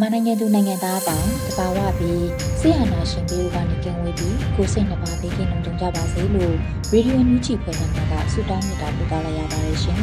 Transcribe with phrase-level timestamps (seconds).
[0.00, 2.26] မြန်မာနိုင်ငံသူနိုင်ငံသားအပေါင်းတဘာဝပြီး
[2.60, 6.54] ဆရာနာရှင်ပြီးတို့ကနေကင်ဝေးပြီးကိုစိတ်နှပါဘေးကင်းလုံခြုံကြပါစေလို့
[6.92, 9.98] ရေဒီယိုညူချီဖွဲ့သားများကဆုတောင်းမြတ်တာပို့သလာရပါတယ်ရှင်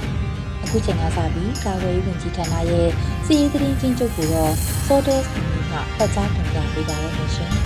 [0.62, 2.88] ။အခုချိန်ကစပြီးကာဝေးဝင်ကြီးဌာနရဲ့
[3.26, 4.52] စီးရီးသတင်းချင်းချုပ်ကိုတော့
[4.86, 7.50] Sortes မျိုးကဖတ်ကြားတင်ပြပေးပါရမရှင်။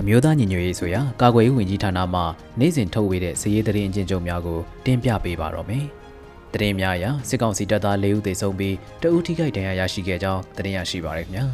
[0.00, 2.22] အမျိုးသားညီညွတ်ရေးဆိုရာကာကွယ်ရေးဝန်ကြီးဌာနမှ
[2.60, 5.86] နိုင်စဉ်ထုတ်ဝေတဲ့စည်ရေးသတင်းအကျဉ်းချုပ်များကိုတင်ပြပေးပါတော့မယ်။
[6.54, 11.44] တရင်များအရစစ်ကောင်စီတပ်သား၄ဦးသေဆုံးပြီးတဦးထိခိုက်ဒဏ်ရာရရှိခဲ့ကြောင်းတရင်ရရှိပါရခင်ဗျာ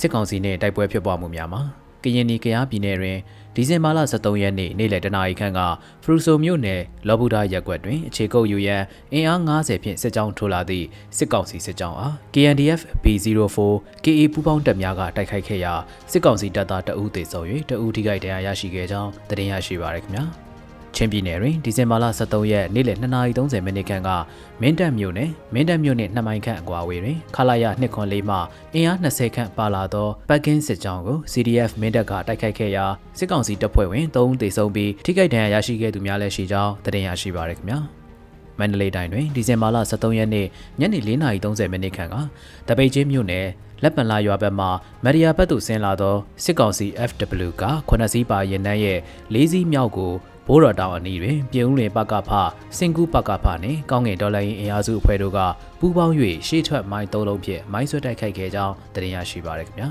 [0.00, 1.62] စစ်ကောင်စီနဲ့တိုက်ပွဲဖြစ်ပွားမှုများမှာ
[2.04, 3.18] ကရင်နီကရားပြည်နယ်တွင်
[3.56, 5.60] ဒီဇင်ဘာလ23ရက်နေ့နေ့လယ်တနာရီခန့်က
[6.04, 10.86] ဖရူဆိုမြို့နယ်လော်ဘူဒါရပ်ကွက်တွင်အခြေကုပ်ယူရန်အင်အား90ဖြင့်စစ်ကြောင်းထိုးလာသည့်
[11.16, 13.58] စစ်ကောင်စီစစ်ကြောင်းအား KNDF B04
[14.04, 15.74] KA ပူးပေါင်းတပ်များကတိုက်ခိုက်ခဲ့ရာ
[16.12, 20.24] စစ်ကောင်စီတပ်သားတအုပ်သေဆုံး၍တအုပ်ထိခိုက်ဒဏ်ရာရရှိခဲ့ကြောင်းသတင်းရရှိပါရခင်ဗျာ။
[20.96, 24.10] ချင်းပြည်နယ်တွင်ဒီဇင်ဘာလ23ရက်နေ့လယ်2:30မိနစ်ခန့်က
[24.60, 27.64] မင်းတပ်မြို့နယ်မင်းတပ်မြို့နယ်2မိုင်ခန့်အကွာအဝေးတွင်ခလာရ
[28.00, 28.36] 204မှ
[28.74, 32.84] အင်အား20ခန့်ပါလာသောပတ်ကင်းစစ်ကြောင်းကို CDF မင်းတပ်ကတိုက်ခိုက်ခဲ့ရာ
[33.18, 37.78] စစ်ကောင်စီတပ်ဖွဲ့ဝင်3ဦးသေဆုံးပြီးထိခိုက်ဒဏ်ရာရရှိခဲ့သူများလည်းရှိကြောင်းသတင်းရရှိပါရခင်ဗျာ
[38.58, 40.46] မန္တလေးတိုင်းတွင်ဒီဇင်ဘာလ23ရက်နေ့
[40.80, 42.16] ညနေ4:30မိနစ်ခန့်က
[42.68, 43.46] တပိတ်ချင်းမြို့နယ်
[43.82, 44.66] လက်ပံလာရွာဘက်မှ
[45.04, 48.98] မရီယာဘက်သို့ဆင်းလာသောစစ်ကောင်စီ FW က9စီးပါရင်နှန်းရဲ့
[49.34, 50.12] ၄စီးမြောက်ကို
[50.46, 52.30] ဘိုးတော်တောင်အနီးတွင်ပြည်ဦးလင်ပကဖ
[52.76, 55.38] စင်ကူပကဖနှင့်ကောင်းငင်ဒေါ်လာရင်းအင်အားစုအဖွဲ့တို့က
[55.80, 56.14] ပူးပေါင်း၍
[56.46, 59.88] ရှေ့ထွက်မိုင်း၃လုံးဖြင့်မိုင်းဆွဲတိုက်ခိုက်ခဲ့ကြောင်းတင်ရရှိပါရခင်ဗျာ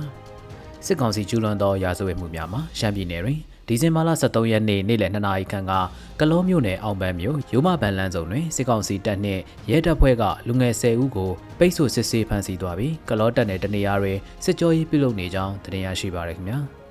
[0.86, 5.74] စစ်ကောင်စီကျူးလွန်သောရာဇဝတ်မှုများမှာရှမ်းပြည်နယ်တွင်ဒီဇင်ဘာလ23ရက်နေ့နေ့လယ်2နာရီခန့်က
[6.20, 16.83] ကလောမြို့နယ်အောင်ပန်းမြို့ရိုးမပန်လန်းစုံတွင်စစ်ကောင်စီတပ်နှင့်ရဲတပ်ဖွဲ့ကလူငယ်10ဦးကိုပိတ်ဆို့စစ်ဆေးဖမ်းဆီးသွားပြီးကလောတပ်နယ်တနေရာတွင်စစ်ကြောရေးပြုလုပ်နေကြောင်းတင်ရရှိပါရခင်ဗျာ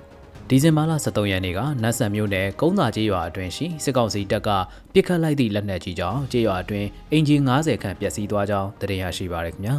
[0.54, 4.48] ဒီဇင်ဘာလ23ရက်နေ့ကနတ်ဆန်မြို့နယ်ကုန်းသာကျေးရွာအတွင်းရှိစစ်ကောင်စီတပ်က
[4.92, 9.76] ပစ်ခတ်လိုက်သည့်လက်နက်ကြီးကြောင့်ကျေးရွာအတွင်းအင်ဂျင်90ခန့်ပျက်စီးသွားကြောင်းသိရရှိပါရခင်ဗျာ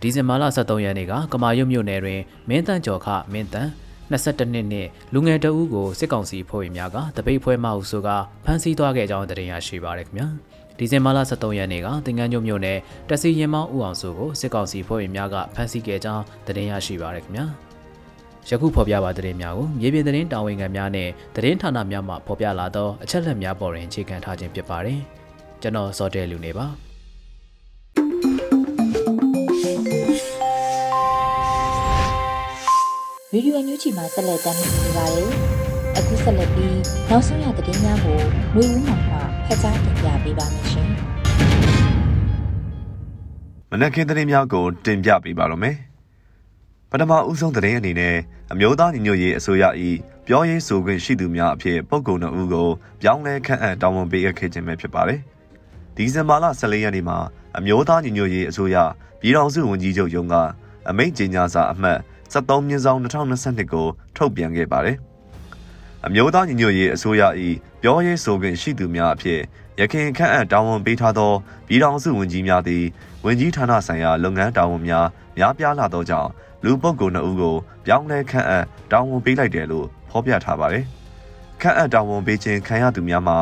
[0.00, 3.70] ဒီဇင်ဘာလ23ရက်နေ့ကကမာရွတ်မြို့နယ်တွင်မင်းတန့်ကျော်ခမင်းတန့်
[4.10, 8.08] 22နှစ်နှင့်လူငယ်တအုပ်ကိုစစ်ကောင်စီဖွဲ့ဝင်များကတပိတ်ဖွဲမဟုဆိုက
[8.44, 10.26] ဖမ်းဆီးသွားခဲ့ကြောင်းသိရရှိပါရခင်ဗျာ
[10.78, 12.78] ဒီဇင်ဘာလ23ရက်နေ့ကတင်ကန်းကျွမြို့နယ်
[13.08, 17.73] တစီရင်မောင်းဦးအောင်စုကိုစစ်ကောင်စီဖွဲ့ဝင်များကဖမ်းဆီးခဲ့ကြောင်းသိရရှိပါရခင်ဗျာ
[18.48, 25.00] ယခုဖော်ပြပါသတင်းများကိုမြေပြင်သတင်းတာဝန်ခံများနဲ့သတင်းဌာနများမှဖော်ပြလာသောအချက်အလက်များပေါ်တွင်အခြေခံထားခြင်းဖြစ်ပါတယ်။
[25.62, 26.66] ကျွန်တော်စောတဲလူနေပါ
[33.30, 35.28] ဗီဒီယိုညွှန်ချီမှာဆက်လက်တင်ပြနေပါတယ်။
[35.96, 36.78] အခုဆက်လက်ပြီး
[37.10, 38.18] နောက်ဆုံးရသတင်းများကို
[38.52, 39.16] ຫນွေဦးမှမှ
[39.46, 40.88] ဖတ်ကြားတင်ပြပေးပါမယ်ရှင်။
[43.70, 45.76] မနက်ခင်းသတင်းများကိုတင်ပြပေးပါရမယ်။
[46.96, 48.16] ပထမဦးဆုံးသတင်းအနေနဲ့
[48.52, 49.64] အမျိုးသားညီညွတ်ရေးအစိုးရ၏
[50.26, 52.68] ပြောရေးဆိုခွင့်ရှိသူများအဖြစ်ပုဂ္ဂိုလ်နှုတ်ကို
[53.02, 55.20] ပြောင်းလဲခန့်အပ်တာဝန်ပေးအပ်ခဲ့ခြင်းပဲဖြစ်ပါတယ်။
[55.96, 57.18] ဒီဇင်ဘာလ14ရက်နေ့မှာ
[57.58, 58.76] အမျိုးသားညီညွတ်ရေးအစိုးရ
[59.20, 60.34] ပြည်ထောင်စုဝန်ကြီးချုပ်ရုံးက
[60.88, 61.98] အမိန့်ကြေညာစာအမှတ်
[62.32, 64.96] 73မြင်းဆောင်2022ကိုထုတ်ပြန်ခဲ့ပါတယ်။
[66.06, 67.22] အမျိုးသားညီညွတ်ရေးအစိုးရ၏
[67.82, 69.40] ပြောရေးဆိုခွင့်ရှိသူများအဖြစ်
[69.80, 71.32] ရခိုင်ခန့်အပ်တာဝန်ပေးထားသော
[71.66, 72.84] ပြည်ထောင်စုဝန်ကြီးများသည်
[73.24, 75.06] ဝန်ကြီးဌာနဆိုင်ရာလုပ်ငန်းတာဝန်များ
[75.38, 76.30] များပြားလာသောကြောင့်
[76.64, 77.54] လူပုဂ္ဂိုလ်နှစ်ဦးကို
[77.86, 80.84] ပြောင်းလဲခန့်အပ်တာဝန်ပေးလိုက်တယ်လို့ဖော်ပြထားပါတယ်။
[81.60, 83.38] ခန့်အပ်တာဝန်ပေးခြင်းခံရသူများမှာ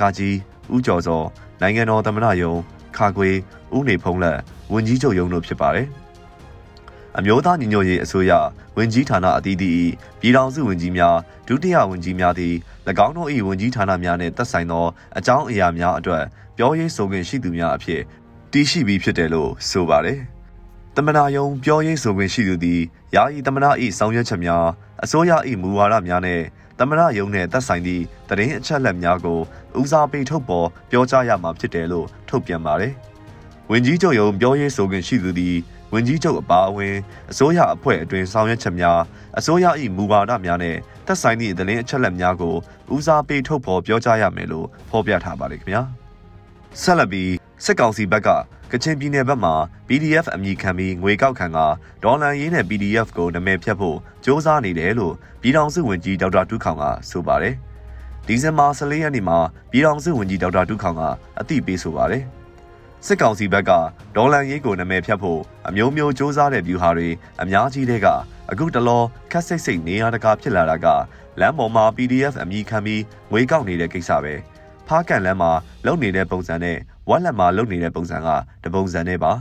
[0.00, 0.36] ကာကြီး
[0.74, 1.22] ဦးကျော်စော
[1.60, 2.52] နိုင်ငံတော်သမ္မတယုံ
[2.96, 3.30] ခါခွေ
[3.76, 4.38] ဦးနေဖုံးလက်
[4.72, 5.86] ဝန်ကြီးချုပ်ယုံတို့ဖြစ်ပါတယ်။
[7.18, 8.32] အမျိုးသားညီညွတ်ရေးအစိုးရ
[8.76, 9.88] ဝန်ကြီးဌာနအသီးသီး
[10.20, 11.16] ပြည်ထောင်စုဝန်ကြီးများ
[11.48, 12.54] ဒုတိယဝန်ကြီးများသည်၎
[13.06, 14.86] င်းတို့၏ဝန်ကြီးဌာနများနှင့်သက်ဆိုင်သော
[15.18, 16.24] အကြောင်းအရာများအတွက်
[16.56, 18.00] ပြောရေးဆိုခွင့်ရှိသူများအဖြစ်
[18.52, 20.20] တည်ရှိပြီးဖြစ်တယ်လို့ဆိုပါတယ်။
[20.96, 22.80] တမနာယုံပြောရေးဆိုခွင့်ရှိသူသည်
[23.14, 24.64] ယာယီတမနာ၏ဆောင်ရွက်ချက်များ
[25.04, 25.32] အစိုးရ၏
[25.62, 26.44] မူဝါဒများနှင့်
[26.78, 29.38] သမရယုံနဲ့သက်ဆိုင်သည့်တရင်အချက်လက်များကို
[29.80, 32.92] ဦးစားပေးထုတ်ပေါ်ပြောကြားရမှာဖြစ်တယ်လို့ထုတ်ပြန်ပါတယ်။
[33.70, 35.56] ဝင်ကြီးချုပ်ယုံပြောရေးဆိုခွင့်ရှိသူသည်
[35.92, 36.94] ဝင်ကြီးချုပ်အပါအဝင်
[37.30, 39.00] အစိုးရအဖွဲ့အတွင်းဆောင်ရွက်ချက်များ
[39.38, 40.76] အစိုးရ၏မူဝါဒများနဲ့
[41.06, 42.54] သက်ဆိုင်သည့်သတင်းအချက်လက်များကို
[42.94, 45.82] ဦးစားပေးထုတ်ဖော်ပြောကြားရမယ်လို့ဖော်ပြထားပါတယ်ခင်ဗျာ
[46.82, 48.29] ဆက်လက်ပြီး စစ်ကောင်စီဘက်က
[48.71, 49.53] ကချင်ပြည်နယ်ဘက်မှာ
[49.87, 51.59] PDF အမည်ခံပြီးငွေကောက်ခံက
[52.03, 57.55] ဒေါ်လာရင်းနဲ့ PDF ကိုနာမည်ဖြတ်ဖို့စ조사နေတယ်လို့ပြည်ထောင်စုဝန်ကြီးဒေါက်တာတူးခေါင်ကဆိုပါတယ်
[58.27, 59.39] ဒီဇင်ဘာ14ရက်နေ့မှာ
[59.71, 61.01] ပြည်ထောင်စုဝန်ကြီးဒေါက်တာတူးခေါင်က
[61.39, 62.23] အသိပေးဆိုပါတယ်
[63.05, 63.71] စစ်ကောင်စီဘက်က
[64.15, 67.09] ဒေါ်လာရေးကိုနာမည်ဖြတ်ဖို့အမျိုးမျိုးစ조사တဲ့ view ဟာတွေ
[67.41, 68.07] အများကြီးတဲ့က
[68.51, 70.87] အခုတလောခက်စိတ်စိတ်နေရတကာဖြစ်လာတာက
[71.39, 74.33] လမ်းပေါ်မှာ PDF အမည်ခံပြီးငွေကောက်နေတဲ့ကိစ္စပဲ
[74.87, 75.51] ဖားကန်လမ်းမှာ
[75.85, 76.77] လုံနေတဲ့ပုံစံနဲ့
[77.08, 78.28] ဝက်လက်မှာလုံနေတဲ့ပုံစံက
[78.64, 79.32] တပုံစံနဲ့ပါ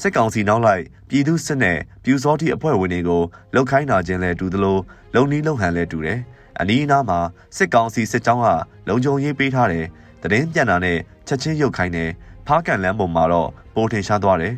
[0.00, 3.22] စစ်ကောင်စီနောက်လိုက်ပြည်သူစစ်နဲ့ပြူစောတိအဖွဲ့ဝင်တွေကို
[3.54, 4.78] လှုပ်ခိုင်းတာချင်းလဲတူသလို
[5.14, 6.20] လုံနီးလုံဟန်လဲတူတယ်
[6.60, 7.18] အနီးအနားမှာ
[7.56, 8.48] စစ်ကောင်စီစစ်ကြောင်းက
[8.88, 9.86] လုံခြုံရေးပေးထားတယ်
[10.22, 12.10] တရင်ပြန်တာနဲ့ချက်ချင်းရုတ်ခိုင်းတယ်
[12.46, 14.54] ဖားကန်လမ်းပေါ်မှာတော့ပိုထင်ရှားသွားတယ်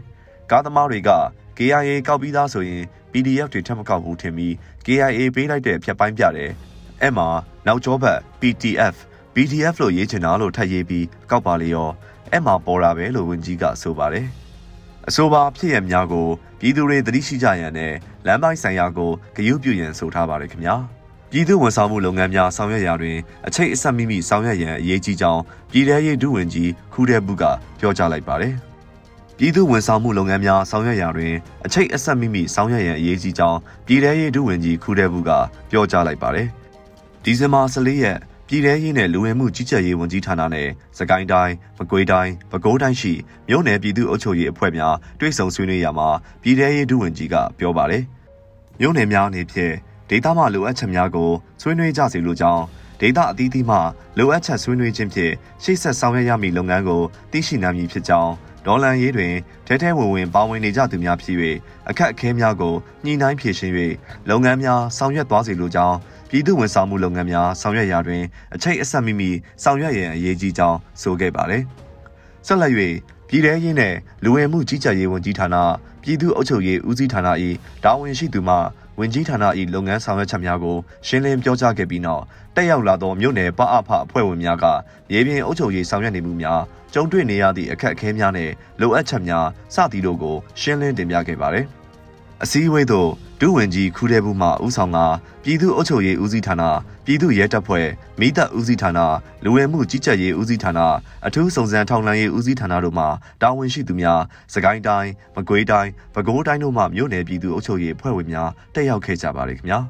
[0.50, 1.10] ကားသမားတွေက
[1.56, 2.82] KIA ကောက်ပြီးသားဆိုရင်
[3.12, 4.52] PDF တွေထပ်မကောက်ဘူးထင်ပြီး
[4.86, 6.50] KIA ပေးလိုက်တဲ့ဖြတ်ပိုင်းပြတယ်။
[7.02, 7.28] အဲ့မှာ
[7.66, 8.94] နောက်ကျောဘက် PTF
[9.34, 11.88] PDF လို့ရေးချင်တာလို့ထပ်ရေးပြီးကောက်ပါလေရော
[12.32, 14.26] အဲ့မှာပေါ်တာပဲလို့ဝန်ကြီးကဆိုပါတယ်။
[15.08, 16.26] အဆိုပါဖြစ်ရများကို
[16.60, 17.92] ပြည်သူတွေသတိရှိကြရန်နဲ့
[18.26, 20.76] လမ်းပိုင်းဆိုင်ရာကိုဂရုပြုရန်ဆိုထားပါတယ်ခင်ဗျာ။
[21.30, 23.16] ပြည်သူဝန်ဆောင်မှုလုပ်ငန်းများဆောင်ရွက်ရာတွင်
[23.46, 25.40] အချိတ်အဆက်မိမိဆောင်ရွက်ရန်အရေးကြီးကြောင်း
[25.72, 27.44] ပြည်ထရေးဒုဝန်ကြီးခူးတဲ့ဘူးက
[27.80, 28.54] ပြောကြားလိုက်ပါတယ်။
[29.38, 31.34] ပြည်သူဝန်ဆောင်မှုလုပ်ငန်းများဆောင်ရွက်ရာတွင်
[31.66, 35.30] အချိတ်အဆက်မိမိဆောင်ရွက်ရန်အရေးကြီးကြောင်းပြည်ထရေးဒုဝန်ကြီးခူးတဲ့ဘူးက
[35.70, 36.46] ပြောကြားလိုက်ပါတယ်။
[37.24, 38.18] ဒီဇင်ဘာ14ရက်
[38.50, 40.68] ပြည်ထရေးနဲ့လူဝင်မှုကြီးကြပ်ရေးဝန်ကြီးဌာနနဲ့
[40.98, 43.12] စကိုင်းတိုင်း၊မကွေးတိုင်း၊ပဲခူးတိုင်းရှိ
[43.48, 46.08] မြို့နယ်ပြည်သူ့အုပ်ချုပ်ရေးအဖွဲ့များတွဲဆုံဆွေးနွေးရာမှာ
[46.42, 48.02] ပြည်ထရေးဒုဝန်ကြီးကပြောပါတယ်။
[48.80, 49.74] မြို့နယ်များအနေဖြင့်
[50.10, 51.30] ဒေသမှလိုအပ်ချက်များကို
[51.62, 52.64] ဆွေးနွေးကြစီလိုကြောင်း
[53.00, 53.76] ဒေတာအသီးသီးမှ
[54.18, 57.02] လိုအပ်ချက်ဆွေးနွေးခြင်းဖြင့်ရှေ့ဆက်ဆောင်ရွက်ရမည့်လုပ်ငန်းကို
[57.32, 58.32] သိရှိနိုင်မည်ဖြစ်ကြောင်း
[58.68, 59.34] ဒေါ်လန်ရေးတွင်
[59.66, 61.36] ထဲထဲဝင်ဝင်ပါဝင်နေကြသူများဖြစ်၍
[61.88, 62.74] အခက်အခဲများကို
[63.04, 63.74] ညှိနှိုင်းဖြေရှင်း၍
[64.28, 65.96] လုပ်ငန်းများဆောင်ရွက်သွားစေလိုကြောင်း
[66.30, 68.22] ပြည်သူဝန်ဆောင်မှုလုပ်ငန်းများဆောင်ရွက်ရာတွင်
[68.54, 69.30] အချိတ်အဆက်မိမိ
[69.62, 71.62] ဆောင်ရွက်ရန်အရေးကြီးကြောင်းဆိုခဲ့ပါတယ်။
[72.46, 72.72] ဆက်လက်၍
[73.28, 75.56] ပြည်ထရေးနှင့်လူဝင်မှုကြီးကြပ်ရေးဝန်ကြီးဌာန
[76.02, 77.28] ပြည်သူ့အုပ်ချုပ်ရေးဦးစီးဌာန၏
[77.84, 78.54] တာဝန်ရှိသူမှ
[79.00, 82.22] ဝင်ကြီးဌာန၏လုပ်ငန်းဆောင်ရွက်ချက်များကိုရှင်းလင်းပြောကြားခဲ့ပြီးနောက်
[82.54, 84.64] တက်ရောက်လာသောမြို့နယ်ပအဖအဖွဲ့ဝင်များက
[85.12, 86.60] ရေပြင်အုပ်ချုပ်ရေးဆောင်ရွက်နေမှုများ
[86.94, 88.50] ကြုံတွေ့နေရသည့်အခက်အခဲများနဲ့
[88.80, 91.66] လိုအပ်ချက်များစသည်တို့ကိုရှင်းလင်းတင်ပြခဲ့ပါတယ်။
[92.42, 93.10] အစည်းအဝေးသို့
[93.40, 94.98] ဒုဝန်ကြီးခူးတဲ့ဘူးမှဦးဆောင်က
[95.42, 96.62] ပြည်သူ့အုပ်ချုပ်ရေးဦးစီးဌာန
[97.04, 97.86] ပြည်သူ့ရဲတပ်ဖွဲ့
[98.20, 98.98] မိသက်ဦးစီးဌာန
[99.44, 100.80] လူဝင်မှုကြီးကြပ်ရေးဦးစီးဌာန
[101.26, 103.04] အထူးစုံစမ်းထောက်လှမ်းရေးဦးစီးဌာနတို့မှ
[103.42, 104.20] တာဝန်ရှိသူများ
[104.54, 109.80] စကိုင်းတိုင်းမကွေးတိုင်းပဲခူးတိုင်းတို့မှမြို့နယ်ပြည်သူ့အုပ်ချုပ်ရေးအဖွဲ့ဝင်များတက်ရောက်ခဲ့ကြပါတယ်ခင်ဗျာ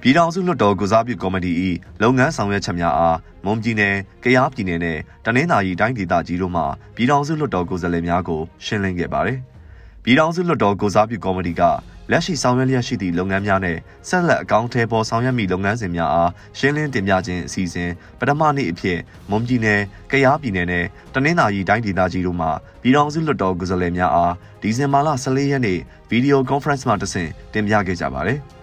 [0.00, 1.52] ပြည်ထောင်စုလွှတ်တော်ကုစားပြုကော်မတီ၏
[2.02, 3.94] လုပ်ငန်းဆောင်ရွက်ချက်များအားမွန်ပြည်နယ်၊
[4.24, 6.62] ကယားပြည်နယ်နဲ့တနင်္သာရီတိုင်းဒေသကြီးတို့မှ
[6.96, 9.38] ပြည်ထောင်စုလွှတ်တော်ကိုယ်စားလှယ်များကိုရှင်းလင်းခဲ့ပါတယ်။
[10.04, 11.62] ပြည်ထောင်စုလွှတ်တော်ကုစားပြုကော်မတီက
[12.10, 13.76] လက်ရှိဆောင်ရွက်လျက်ရှိသည့်လုပ်ငန်းများနဲ့
[14.08, 18.98] ဆက်လက်အကောင့်ထဲပေါ်ဆောင်ရွက်မိလုပ်ငန်းစဉ်များအားရှင်းလင်းတင်ပြခြင်းအစီအစဉ်ပထမနေ့အဖြစ်
[19.30, 19.80] မွန်ပြည်နယ်၊
[20.10, 20.84] ကယားပြည်နယ်နဲ့
[21.14, 22.48] တနင်္သာရီတိုင်းဒေသကြီးတို့မှ
[22.82, 25.78] ပြည်ထောင်စုလွှတ်တော်ကိုယ်စားလှယ်များအားဒီဇင်ဘာလ14ရက်နေ့
[26.10, 28.40] ဗီဒီယိုကွန်ဖရင့်မှာတဆင့်တင်ပြခဲ့ကြပါတယ်။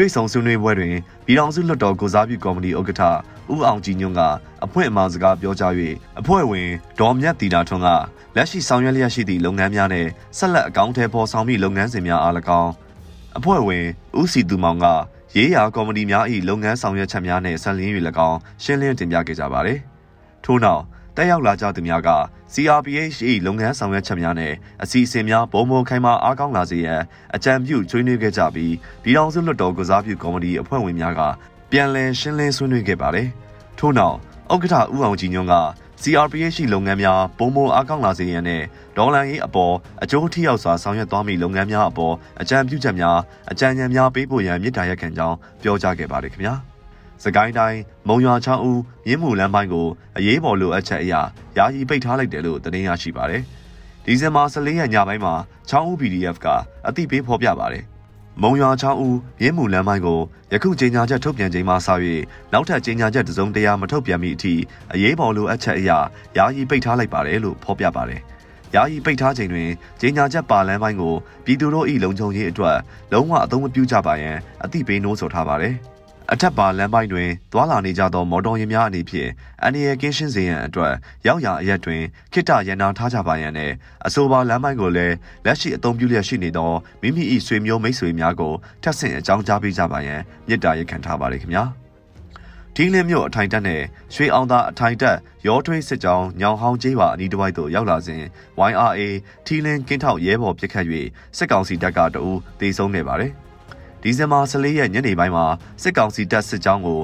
[0.00, 0.94] တွေ့ဆုံဆွေးနွေးပွဲတွင်
[1.26, 3.02] ပြည်ထောင်စုလွှတ်တော်ကိုစားပြုကော်မတီဥက္ကဋ္ဌ
[3.52, 4.20] ဦးအောင်ကြည်ညွန့်က
[4.64, 5.72] အဖွင့်အမှားစကားပြောကြား၍
[6.20, 6.68] အဖွဲ့ဝင်
[6.98, 7.88] ဒေါ်မြတ်တီတာထွန်းက
[8.36, 10.06] လက်ရှိဆောင်ရွက်လျက်ရှိသည့်လုပ်ငန်းများနဲ့
[10.38, 12.72] ဆက်လက်အကောင့်ထဲပေါ်ဆောင်မိလုပ်ငန်းစဉ်များအား၎င်း
[13.38, 13.84] အဖွဲ့ဝင်
[14.20, 14.86] ဦးစီသူမောင်က
[15.36, 17.92] ရေးရာကော်မတီများ၏လုပ်ငန်းဆောင်ရွက်ချက်များနဲ့ဆက်လင်း၍၎
[18.28, 19.78] င်းရှင်းလင်းတင်ပြခဲ့ကြပါသည်
[20.44, 20.82] ထို့နောက်
[21.20, 22.10] တက်ရောက်လာကြသူများက
[22.52, 27.00] CRPH ၏လုပ်ငန်းဆောင်ရွက်ချက်များနဲ့အစီအစဉ်များပုံမခိုင်မာအားကောင်းလာစေရန်
[27.34, 31.20] အကြံပြုဆွေးနွေးခဲ့ကြပြီးပြည်ထောင်စုလွှတ်တော်ကစားပြုကော်မတီအဖွဲ့ဝင်များက
[31.70, 33.28] ပြန်လည်ရှင်းလင်းဆွေးနွေးခဲ့ပါတယ်။
[33.78, 34.16] ထို့နောက်
[34.52, 35.54] ဥက္ကဋ္ဌဦးအောင်ကြည်ညွန့်က
[36.02, 38.62] CRPH လုပ်ငန်းများပုံမအားကောင်းလာစေရန်နဲ့
[38.96, 43.18] ဒေါ်လာရေးအပေါ်အကျိုးထိရောက်စွာဆောင်ရွက်သွားမည့်လုပ်ငန်းများအပေါ်အကြံပြုချက်များ
[43.50, 46.56] အကြံဉာဏ်များပေးပို့ရန်မြစ်တာရက်ခံကြောင်းပြောကြားခဲ့ပါတယ်ခင်ဗျာ။
[47.24, 51.14] စကိုင်းတိုင်းမုံရွာချောင်းဦးမြင်းမူလမ်းပိုင်းကိုအရေးပေါ်လိုအပ်ချက်အရ
[51.56, 53.42] ယာယီပိတ်ထားလိုက်တယ်လို့သတင်းရရှိပါတယ်။
[54.04, 55.34] ဒီဇင်ဘာ14ရက်ညပိုင်းမှာ
[55.68, 56.46] ချောင်းဦး PDF က
[56.88, 57.84] အသိပေးဖော်ပြပါတယ်။
[58.42, 60.20] မုံရွာချောင်းဦးမြင်းမူလမ်းပိုင်းကို
[60.52, 61.76] ယခုကြေညာချက်ထုတ်ပြန်ချိန်မှစ၍
[62.52, 64.54] နောက်ထပ်ကြေညာချက်တစုံတရာမထုတ်ပြန်မီအထိ
[64.92, 65.90] အရေးပေါ်လိုအပ်ချက်အရ
[66.36, 68.20] ယာယီပိတ်ထားလိုက်ပါတယ်လို့ဖော်ပြပါတယ်။
[68.74, 69.68] ယာယီပိတ်ထားချိန်တွင်
[70.00, 72.78] ကြေညာချက်ပါလမ်းပိုင်းကိုပြည်သူတို့၏လုံခြုံရေးအတွက်
[73.12, 75.76] လုံးဝအသုံးမပြုကြပါရန်အသိပေးနှိုးဆော်ထားပါတယ်။
[76.32, 79.30] အထက်ပါလမ်းပိုင်းတွင်သွာလာနေကြသော မော်တော်ယာဉ်များအနေဖြင့်
[79.62, 80.92] အန်ဒီယယ်ကင်းရှင်းစေရန်အတွက်
[81.26, 83.72] ရောက်ရာအရက်တွင်ခိတရန်နာထားကြပါရန်နဲ့
[84.06, 91.64] အဆိုပါလမ်းပိုင်းကိုလည်းလက်ရှိအသုံးပြုလျက်ရှိနေသောမိမိ၏ဆွေမျိုးမိတ်ဆွေများကိုထပ်ဆင့်အကြောင်းကြားပေးကြပါရန်မြစ်တာရက်ခံထားပါရခင်ဗျာ
[92.74, 93.82] ဒီလင်းမြို့အထိုင်တက်နဲ့
[94.14, 95.16] ရွှေအောင်သာအထိုင်တက်
[95.46, 98.22] ရောထွေးစစ်ကြောင်းညောင်ဟောင်းကျေးပါအနီးတစ်ဝိုက်သို့ရောက်လာစဉ်
[98.70, 99.00] YRA
[99.46, 100.86] ထီလင်းကင်းထောက်ရဲဘော်ပစ်ခတ်၍
[101.36, 103.32] စစ်ကောင်စီတပ်ကတအူးတေဆုံးခဲ့ပါတယ်။
[104.08, 105.46] ဒီဇင်ဘာ14ရက်ညနေပိုင်းမှာ
[105.82, 107.00] စစ်ကောင်စီတပ်စစ်ကြောင်းကို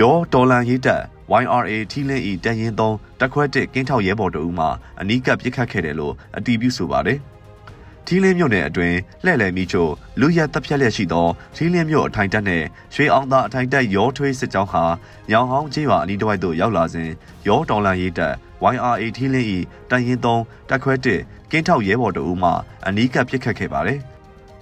[0.00, 1.02] ရောတော်လန်ရေးတပ်
[1.42, 4.66] YRA ထီလင်းဤတရင်သုံးတက်ခွဲတစ်ကင်းထောက်ရဲဘော်တို့မှ
[5.00, 7.18] အနီးကပ်ပစ်ခတ်ခဲ့တယ်လို့အတည်ပြုဆိုပါတယ်။
[8.06, 14.84] ထီလင်းမြို့နယ်အတွင်းလှဲ့လည်မိချို့လူရက်တပ်ဖြတ်လျက်ရှိသောထီလင်းမြို့အထိုင်တပ်နဲ့ရွှေအောင်သာအထိုင်တပ်ရောထွေးစစ်ကြောင်းဟာ
[15.30, 17.10] ညောင်ဟောင်းကျေးရွာအနီးတစ်ဝိုက်သို့ရောက်လာစဉ်
[17.48, 18.34] ရောတော်လန်ရေးတပ်
[18.72, 19.58] YRA ထီလင်းဤ
[19.90, 21.20] တရင်သုံးတက်ခွဲတစ်
[21.50, 22.50] ကင်းထောက်ရဲဘော်တို့မှ
[22.86, 24.00] အနီးကပ်ပစ်ခတ်ခဲ့ပါတယ်။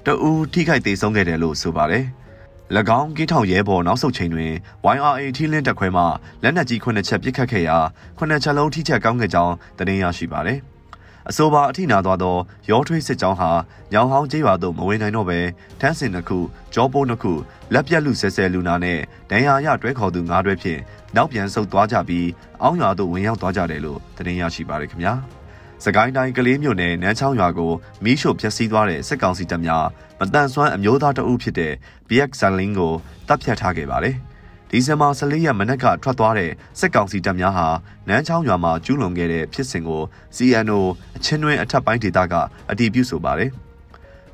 [0.07, 2.05] တဦးထိခိုက်သေးဆုံးခဲ့တယ်လို့ဆိုပါတယ်။၎
[2.99, 4.53] င်းကင်းထောင်ရဲဘော်နောက်ဆုတ်ချိန်တွင်
[4.95, 6.03] YRA ထီလင်းတက်ခွဲမှ
[6.43, 7.79] လက်နက်ကြီးခုနှစ်ချက်ပစ်ခတ်ခဲ့ရာ
[8.19, 10.59] ခုနှစ်ချက်လုံးထိချက်ကောင်းခဲ့ကြောင်းသတင်းရရှိပါတယ်။
[11.29, 12.37] အဆိုပါအထိနာသွားသော
[12.71, 13.51] ရောထွေးစစ်ကြောင်းဟာ
[13.93, 15.41] ညောင်ဟောင်းကျေးရွာသို့မဝင်နိုင်တော့ဘဲ
[15.81, 16.39] ထန်းစင်တစ်ခု
[16.75, 17.33] ကြောပိုးတစ်ခု
[17.73, 18.99] လက်ပြက်လူဆဲဆဲလူနာနဲ့
[19.31, 20.81] ဒဏ်ရာရတွဲခေါ်သူ၅တွဲဖြင့်
[21.17, 22.29] နောက်ပြန်ဆုတ်သွားကြပြီး
[22.63, 25.15] အောင်းရွာသို့ဝင်ရောက်သွားကြတယ်လို့သတင်းရရှိပါတယ်ခင်ဗျာ။
[25.85, 27.73] စကိုင်းတိုင်းကလေးမြို့နယ်နန်းချောင်းရွာကို
[28.05, 29.87] မီးရှို့ဖျက်ဆီးသွားတဲ့စစ်ကောင်စီတပ်များ
[30.19, 31.73] မတန်ဆွမ်းအမျိုးသားတအုပ်ဖြစ်တဲ့
[32.09, 32.93] BX ဇန်လင်းကို
[33.29, 34.17] တပ်ဖြတ်ထားခဲ့ပါတယ်။
[34.71, 36.51] ဒီဇင်ဘာ14ရက်မနက်ကထွက်သွားတဲ့
[36.81, 37.67] စစ်ကောင်စီတပ်များဟာ
[38.09, 40.03] နန်းချောင်းရွာမှာကျူးလွန်ခဲ့တဲ့ဖြစ်စဉ်ကို
[40.37, 40.81] CNO
[41.17, 42.35] အချင်းတွင်အထက်ပိုင်းဒေသက
[42.71, 43.51] အတည်ပြုဆိုပါတယ်။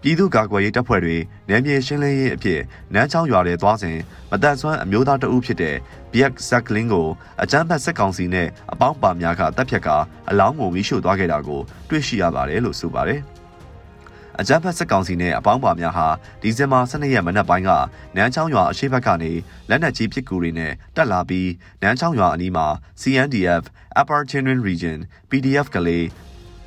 [0.03, 1.17] ပြည်သူ့ကာကွယ်ရေးတပ်ဖွဲ့တွေ
[1.49, 2.61] နယ်မြေရှင်းလင်းရေးအဖြစ်
[2.95, 3.99] နန်းချောင်းရွာထဲသွားစဉ်
[4.31, 5.77] မတန်ဆွမ်းအမျိုးသားတဦးဖြစ်တဲ့
[6.13, 7.09] Biak Zaklin ကို
[7.43, 9.89] အကြမ်းဖက်စစ်ကောင်စီနဲ့အပေါင်းပါများကတပ်ဖြတ်က
[10.31, 13.21] အလောင်းကိုမိရှို့သွားခဲ့တာကိုတွေ့ရှိရပါတယ်လို့ဆိုပါတယ်။
[14.41, 16.09] အကြမ်းဖက်စစ်ကောင်စီနဲ့အပေါင်းပါများဟာ
[16.43, 17.71] ဒီဇင်ဘာ12ရက်မနက်ပိုင်းက
[18.17, 19.33] နန်းချောင်းရွာအရှိဘက်ကနေ
[19.69, 21.51] လက်နက်ကြီးပစ်ကူတွေနဲ့တက်လာပြီး
[21.83, 22.67] နန်းချောင်းရွာအနီးမှာ
[23.01, 23.65] CNDF
[24.01, 24.99] Upper Chinrin Region
[25.31, 26.07] PDF ကလေး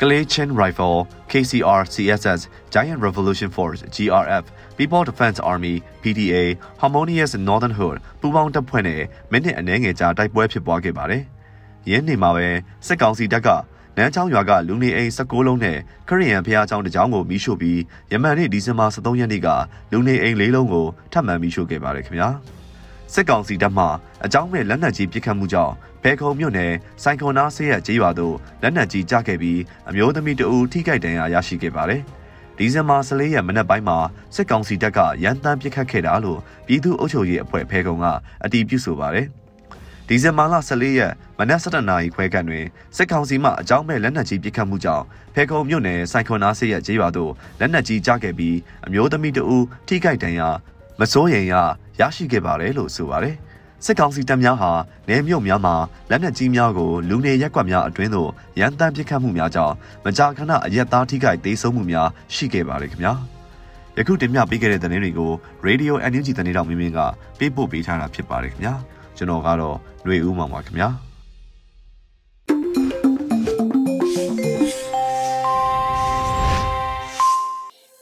[0.03, 4.43] Galatian Rifle, KCR CSS, Giant Revolution Force GRF,
[4.75, 11.23] People Defense Army PDA, Harmonious Northern Hood ပူးပေါင်းတပ်ဖွဲ့နဲ့မိနစ်အနည်းငယ်ကြာတိုက်ပွဲဖြစ်ပွားခဲ့ပါတယ်။
[11.89, 12.47] ယင်းနေမှာပဲ
[12.87, 13.49] စစ်ကောင်စီတပ်က
[13.97, 17.79] နန်းချောင်းရွာကလူနေအိမ်16လုံးနဲ့ခရီးရန်ဖျားချောင်းတစ်ချောင်းကိုမီးရှို့ပြီး
[18.11, 19.47] ယမန်နေ့ဒီဇင်ဘာ23ရက်နေ့က
[19.91, 22.29] လူနေအိမ်၄လုံးကိုထပ်မံမီးရှို့ခဲ့ပါတယ်ခင်ဗျာ။
[23.13, 23.85] စစ်ကောင်စီတပ်မှ
[24.25, 32.01] အကြောင်းမဲ့လက်နက်ကြီးပစ်ခတ်မှုကြောင့် ဘဲခုံမြို့နယ်စိုင်ခွန်နာဆေးရကျေးရွာသို့လက်နက်ကြီးကျခဲ့ပြီးအမျိုးသမီးတဦးထိခိုက်ဒဏ်ရာရရှိခဲ့ပါတယ်။
[32.57, 33.97] ဒီဇင်ဘာ14ရက်မနက်ပိုင်းမှာ
[34.35, 38.05] စစ်ကောင်စီတပ်ကရန်တမ်းပစ်ခတ်ခဲ့တာလို့ပြည်သူ့အုပ်ချုပ်ရေးအဖွဲ့ဖဲကုံက
[38.43, 39.27] အတည်ပြုဆိုပါတယ်။
[40.07, 50.49] ဒီဇင်ဘာလ14ရက်မနက်7:00နာရီခွဲခန့်တွင်စစ်ကောင်စီမှအကြောင်းမဲ့လက်နက်ကြီးပစ်ခတ်မှုကြောင့်ဖဲခုံမြို့နယ်စိုင်ခွန်နာဆေးရကျေးရွာသို့လက်နက်ကြီးကျခဲ့ပြီးအမျိုးသမီးတဦးထိခိုက်ဒဏ်ရာ
[50.99, 51.53] မစိုးရိမ်ရ
[51.99, 53.35] ရရှိခဲ့ပါတယ်လို့ဆိုပါတယ်။
[53.85, 54.71] စစ်ကောင်စီတပ်များဟာ
[55.09, 55.75] နေမြို့များမှာ
[56.09, 59.75] လက်နက်ကြီးများကိုလူနေရက်ကွက်များအတွင်းသို့ရန်တမ်းပစ်ခတ်မှုများကြောင့်
[60.05, 63.13] မကြာခဏအရက်သားထိခိုက်ဒေဆုံးမှုများရှိခဲ့ပါတယ်ခင်ဗျာ
[63.97, 65.31] ယခုတင်ပြပေးခဲ့တဲ့သတင်းတွေကို
[65.67, 66.99] Radio NUG သတင်းတော်မင်းမင်းက
[67.39, 68.75] ပေးပို့ပေးထားတာဖြစ်ပါတယ်ခင်ဗျာ
[69.17, 70.89] ကျွန်တော်ကတော့ຫນွေဦးမောင်ပါခင်ဗျာ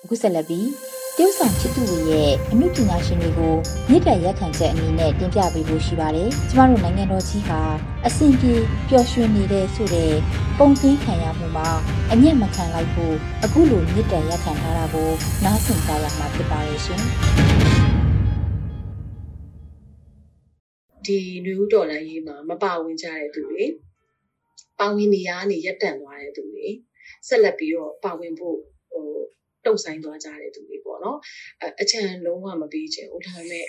[0.04, 0.68] အခုဆက်လက်ပြီး
[1.01, 3.56] တ ရုတ်ဆောင်ချစ်သူတွေရဲ့အမှုပညာရှင်တွေကို
[3.90, 7.62] မြစ်တရက်ခံချက်အနေနဲ့တင်ပြပေးဖို့ရှိပါတယ်။ကျမတို့နိုင်ငံတော်ကြီးဟာ
[8.06, 8.54] အစဉ်ပြေ
[8.90, 10.14] ပျော်ရွှင်နေတဲ့ဆိုတဲ့
[10.58, 11.70] ပုံသွင်းခံရမှုမှာ
[12.12, 15.10] အညံ့မခံလိုက်ဖို့အခုလိုမြစ်တရက်ခံထားတာကို
[15.44, 17.02] နားဆင်ကြရမှာဖြစ်ပါရဲ့ရှင်။
[21.06, 23.64] ဒီလူဦးတော်လိုင်းရေးမှာမပါဝင်ကြတဲ့သူတွေ
[24.80, 26.68] ပါဝင်နေရနေရက်တန့်သွားတဲ့သူတွေ
[27.28, 28.58] ဆက်လက်ပြီးတော့ပါဝင်ဖို့
[28.92, 29.12] ဟို
[29.66, 31.18] တုံဆိုင်သွားကြတဲ့သူတွေပေါ့နော်
[31.82, 33.68] အချံလုံးဝမပေးချင်ဘူးဒါပေမဲ့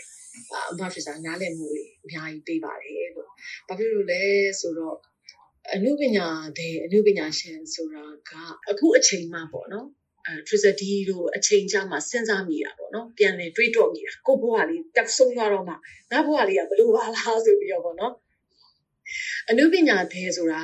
[0.70, 3.28] အမဖြစ်စားနားလည်မှုတွေအများကြီးပေးပါတယ်လို့
[3.68, 4.22] ဘာဖြစ်လို့လဲ
[4.60, 4.96] ဆိုတော့
[5.74, 6.26] အနုပညာ
[6.58, 8.32] တဲ့အနုပညာရှင်ဆိုတာက
[8.70, 9.88] အခုအချိန်မှပေါ့နော်
[10.26, 15.74] အဲ tragedy လို့အချိန်ကြာမှစဉ်းစားမိတာပေါ့နော်ပြန်လေတွေးတော့မိတာကိုဘွားလေးတက်ဆုံးသွားတော့မှ
[16.12, 18.14] ငါဘွားလေးကဘလို့ပါလားဆိုပြီးတော့ပေါ့နော်
[19.50, 20.62] အနုပညာတဲ့ဆိုတာ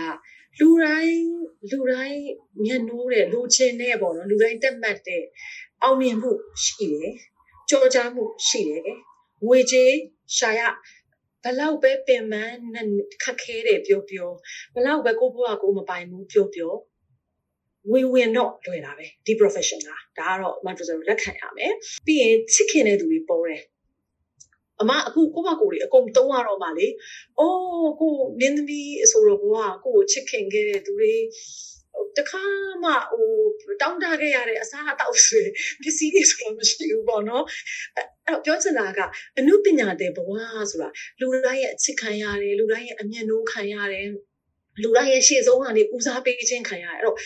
[0.61, 1.21] လူတိုင်း
[1.71, 2.21] လူတိုင်း
[2.65, 5.25] မျက်နှိုးတဲ့လူချင်းတဲ့ပေါ့နော်လူတိုင်းတက်မှတ်တဲ့
[5.83, 6.31] အောင်မြင်မှု
[6.65, 7.11] ရှိတယ်
[7.71, 8.89] ကြော်ကြားမှုရှိတယ်
[9.47, 9.93] ငွေကြေး
[10.37, 10.61] ရှာရ
[11.45, 12.59] ဘလောက်ပဲပင်ပန်း
[13.23, 14.31] ခက်ခဲတယ်ပြောပြော
[14.75, 16.73] ဘလောက်ပဲကိုဘွားကိုမပိုင်ဘူးပြောပြော
[17.93, 21.73] ဝင်ဝင်တော့လွယ်တာပဲဒီ profession ကဒါကတော့မတော်တော်လက်ခံရမယ်
[22.07, 23.63] ပြီးရင်ချစ်ခင်တဲ့သူတွေပေါ်တယ်
[24.81, 26.87] အမအခုကိုမကိုတွေအကုန်တုံးရတော့မှလေ။
[27.39, 31.15] အော်ကိုမင်းသမီးအဆိုတော့ကိုကကိုကိုချစ်ခင်ခဲ့တဲ့သူတွေ
[32.19, 32.43] တခါ
[32.85, 35.43] မှဟိုတောင်းတခဲ့ရတဲ့အစားအသောက်တွေ
[35.83, 37.45] ပစ္စည်းတွေဆိုတော့မရှိဘူးပေါ့နော်
[38.27, 39.01] အဲ့ပြောချင်တာက
[39.39, 40.31] အမှုပညာတဲ့ဘဝ
[40.71, 40.89] ဆိုတာ
[41.21, 44.07] လူတိုင်းရဲ့အချစ်ခံရတယ်လူတိုင်းရဲ့အမျက်နှိုးခံရတယ်
[44.83, 47.17] လူတိုင်းရဲ့ရှေ့ဆုံးကနေဦးစားပေးခြင်းခံရတယ်အဲ့တော့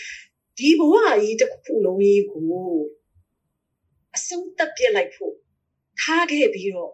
[0.59, 2.43] ဒီဘဝကြီးတစ်ခုလုံးကြီးကို
[4.15, 5.33] အဆုံးတက်ပြစ်လိုက်ဖို့
[6.01, 6.91] ထားခဲ့ပြီးတော့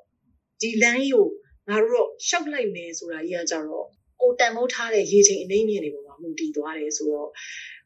[0.62, 1.28] ဒီလမ်းကြီးကို
[1.70, 3.86] ငါတို့တော့ရှောက်လိုက်မယ်ဆိုတာကြီးကကြတော့
[4.22, 7.30] ကိုတန်မိုးထားတဲ့ရေချိန်အနေမြင့်တွေပေါ်မှာမူတည်သွားတယ်ဆိုတော့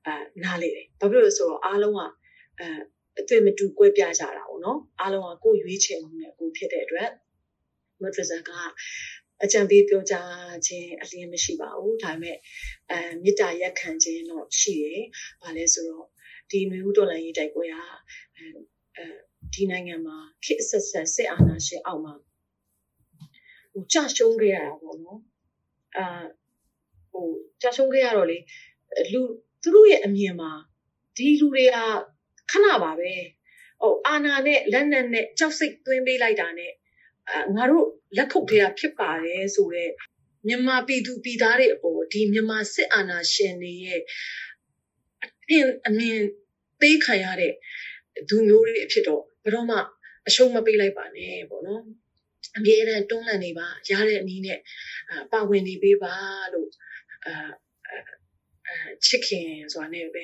[0.06, 2.02] အဲနားလေတယ်ဘာဖြစ်လို့လဲဆိုတော့အားလုံးက
[2.60, 2.68] အဲ
[3.20, 7.10] အသွင်မတူကွဲပြားကြတာပေါ့နော်အားလုံးကကိုယ်ရွေးချယ်မှုနဲ့ကိုဖြစ်တဲ့အတွက်
[8.02, 8.52] မဒရဇာက
[9.44, 10.32] အကြံပေးပြောကြား
[10.68, 12.38] ခြင်းအလင်းမရှိပါဘူးဒါပေမဲ့
[12.92, 15.04] အဲမေတ္တာရက်ခံခြင်းတော့ရှိတယ်
[15.42, 16.08] ဘာလဲဆိုတော့
[16.50, 17.86] ဒီနွေဦးတော်လိုင်းရေးတိုက်ပွဲဟာ
[18.36, 19.06] အဲ
[19.54, 22.14] ဒီနိုင်ငံမှာခေတ်ဆက်ဆက်စစ်အာဏာရှင်အောက်မှာ
[23.74, 25.20] ဟိုကြရှုံးခဲ့ရတာပေါ့နော်
[25.98, 26.24] အာ
[27.12, 27.28] ဟို
[27.62, 28.38] ကြရှုံးခဲ့ရတော့လေ
[29.14, 29.22] လူ
[29.62, 30.52] သူတို့ရဲ့အမြင်မှာ
[31.18, 31.76] ဒီလူတွေက
[32.52, 33.14] ခဏပါပဲ
[33.82, 36.72] ဟိုအာနာနဲ့လက်နက်နဲ့ကြောက်စိတ်သွင်းပေးလိုက်တာနဲ့
[37.30, 37.88] အာငါတို့
[38.18, 39.92] လက်ခုပ်ထဲကဖြစ်ပါတယ်ဆိုတော့
[40.48, 44.02] မြန်မာပြည်သူပြည်သားတွေအပေါ်ဒီမြန်မာစစ်အာဏာရှင်တွေရဲ့
[45.24, 46.20] အပြင်အမြင်
[46.82, 47.54] ပေးခံရတဲ့
[48.30, 49.78] သူမျိုးတွေအဖြစ်တော့ဘယ်တော့မှ
[50.28, 51.82] အရှုံးမပေးလိုက်ပါနဲ့ပေါ့နော်
[52.58, 54.60] အမြဲတမ်းတွန်းလှန်နေပါရတဲ့အနည်းနဲ့
[55.32, 56.16] ပါဝင်နေပေးပါ
[56.54, 56.70] လို့
[57.26, 57.50] အာ
[58.68, 60.24] အဲချစ်ခင်ဆိုတာနဲ့ပဲ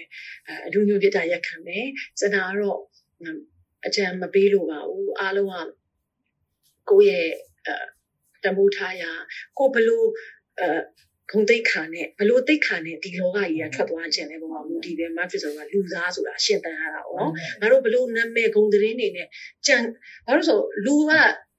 [0.68, 1.88] အဒုညွပြတာရက်ခံမယ်
[2.20, 2.80] ကျွန်တော်ကတော့
[3.86, 5.68] အကြံမပေးလို့ပါဘူးအားလုံးက
[6.90, 7.30] ကိုယ့်ရဲ့
[8.44, 9.12] တမိုးထားရာ
[9.58, 10.08] ကိုဘလို့
[10.60, 10.70] အဲ
[11.32, 17.32] ဂုံတိတ်ခါနဲ့ဘလို့တိတ်ခါနဲ့ဒီလောကကြီးကထွက်သွားခြင်းလည်းပုံမှာမူတည်တယ်မဖြစ်ဆိုတော့လူသားဆိုတာရှင်းတန်ရတာပေါ့နော်
[17.62, 19.28] ငါတို့ဘလို့နာမည်ဂုံသတင်းနေနဲ့
[19.68, 19.78] ကြံ
[20.26, 21.12] ဘာလို့ဆိုလူက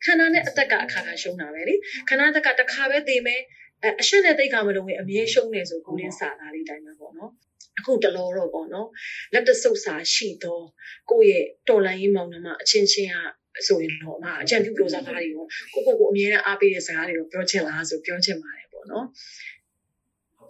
[0.05, 1.75] ခန္ဓာနဲ့အသက်ကအခါခါရှုံးတာပဲလေ
[2.09, 3.41] ခန္ဓာတက်ကတစ်ခါပဲသိမယ်
[3.83, 7.31] အဲအရှက်နဲ့တိတ်ကမလုံးဝင်အမြဲရှုံးနေဆိုကိုရင်းစာသားလေးတိုင်းပဲပေါ့နော်
[7.79, 8.89] အခုတလောတော့ပေါ့နော်
[9.35, 10.65] လက်တဆုပ်စာရှိတော့
[11.11, 13.17] ကိုယ့်ရဲ့တော်လန်ရေးမောင်နှမအချင်းချင်းက
[13.67, 19.07] ဆိုရင်တော့အအကြံပြုပြောစကားတွေကိုကိုကိုကိုအမြဲတမ်းအားပေးတဲ့စကားတွေကိုပြောချင်လားဆိုပြောချင်ပါတယ်ပေါ့နော်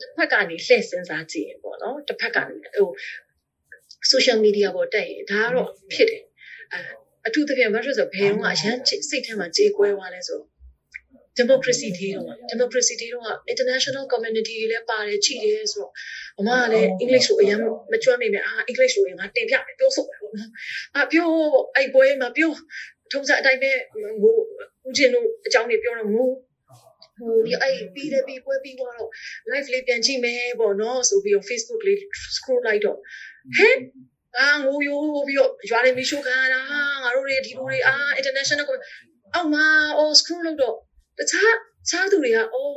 [0.01, 2.89] တစ်ဖက်ကနေလှည့်စဉ်းစားကြည့်ရင်ပေါ့နော်တစ်ဖက်ကနေဟို
[4.13, 6.23] social media ပေါ်တက်ရင်ဒါကတော့ဖြစ်တယ်
[6.73, 6.81] အဲ
[7.31, 8.77] အထူးသဖြင့်ဘာလို့ဆိုဘယ်တော့မှအရန်
[9.09, 10.41] စိတ်ထဲမှာကြေးကွဲသွားလဲဆို
[11.39, 15.93] democracy တေးတော့ democracy တေးတော့ international community တွေလည်းပါတယ်ချိတယ်ဆိုတော့
[16.39, 17.59] အမကလည်း English ကိုအရင်
[17.93, 20.51] မကျွမ်းမိမယ်အာ English ကိုငါတင်ပြမယ်ပြောဆိုမယ်ပေါ့နော်
[20.95, 21.29] အာပြော
[21.77, 22.53] အဲ့ပွဲမှာပြော
[23.13, 23.71] ထုံးစံအတိုင်းပဲ
[24.23, 24.35] ဟို
[24.87, 26.29] ဦးချင်းတို့အကြောင်းတွေပြောတော့ငို
[27.19, 29.11] ဟိုဒီအဲ့ပြီးတယ်ပြီးပွဲပြီးသွားတော့
[29.51, 31.97] live လေးပြန်ကြည့်မယ်ပေါ့နော်ဆိုပြီးတော့ Facebook လေး
[32.37, 32.99] scroll လိုက်တော့
[33.59, 33.77] ဟဲ့
[34.39, 36.61] အာငိုယိုးပြီးတော့ရွာလေးမီရှိုးခံရတာ
[37.03, 38.67] ငါတို့တွေဒီလိုတွေအာ international
[39.35, 39.67] အောက်မှာ
[39.99, 40.77] oh scroll လုပ်တော့
[41.19, 41.53] တခြား
[41.89, 42.77] ခြားသူတွေကအော်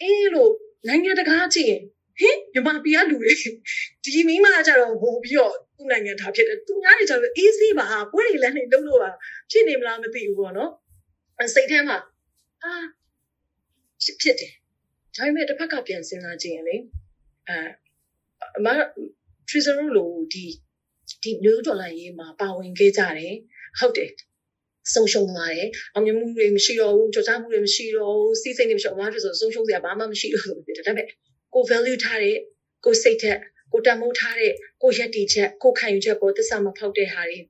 [0.00, 0.52] အေးလို့
[0.88, 1.82] နိုင်ငံတကာကြည့်ရင်
[2.18, 3.32] ဟင်မြန်မာပြည်ကလူတွေ
[4.04, 9.10] ဒီမိမကြတော့ဟိုပြီးတော့သူ့နိုင်ငံထားဖြစ်တယ်သူများတွေကြတော့ easy ပါပွဲတွေလည်းနေလုံးလို့ပါ
[9.50, 10.70] ဖြစ်နေမလားမသိဘူးပေါ့နော်
[11.54, 11.98] စိတ်ထဲမှာ
[12.62, 12.72] အာ
[14.02, 14.52] ဖြစ်တယ်
[15.16, 16.76] ဒါပေမဲ့တစ်ဖက်ကပြန်စဉ်းစားကြည့်ရင်လေ
[17.48, 17.58] အဲ
[18.56, 18.66] အမ
[19.52, 20.44] treasure လို့ဒီ
[21.22, 23.34] ဒီ new dollar ရေးမှာပါဝင်ခဲ့ကြတယ်
[23.78, 24.10] ဟုတ်တယ်
[24.94, 31.06] ဆုံးရှုံးသွားတယ်အောင်မြင်မှုတွေမရှိတော့ဘူးကြော်ကြားမှုတွေမရှိတော့ဘူးစီးစိမ်တွေမရှိတော့ဘာဖြစ်ဆိုဆုံးရှုံးစရာဘာမှမရှိတော့ဘူးဖြစ်တယ်ဒါပေမဲ့
[31.54, 32.36] ကို value ထားတဲ့
[32.84, 33.38] ကိုစိတ်ထက်
[33.72, 37.46] ကိုတမိုးထားတဲ့ကိုရက်တီချက်ကိုခံယူချက်ပေါ်သစ္စာမဖောက်တဲ့ဟာတွေဒါ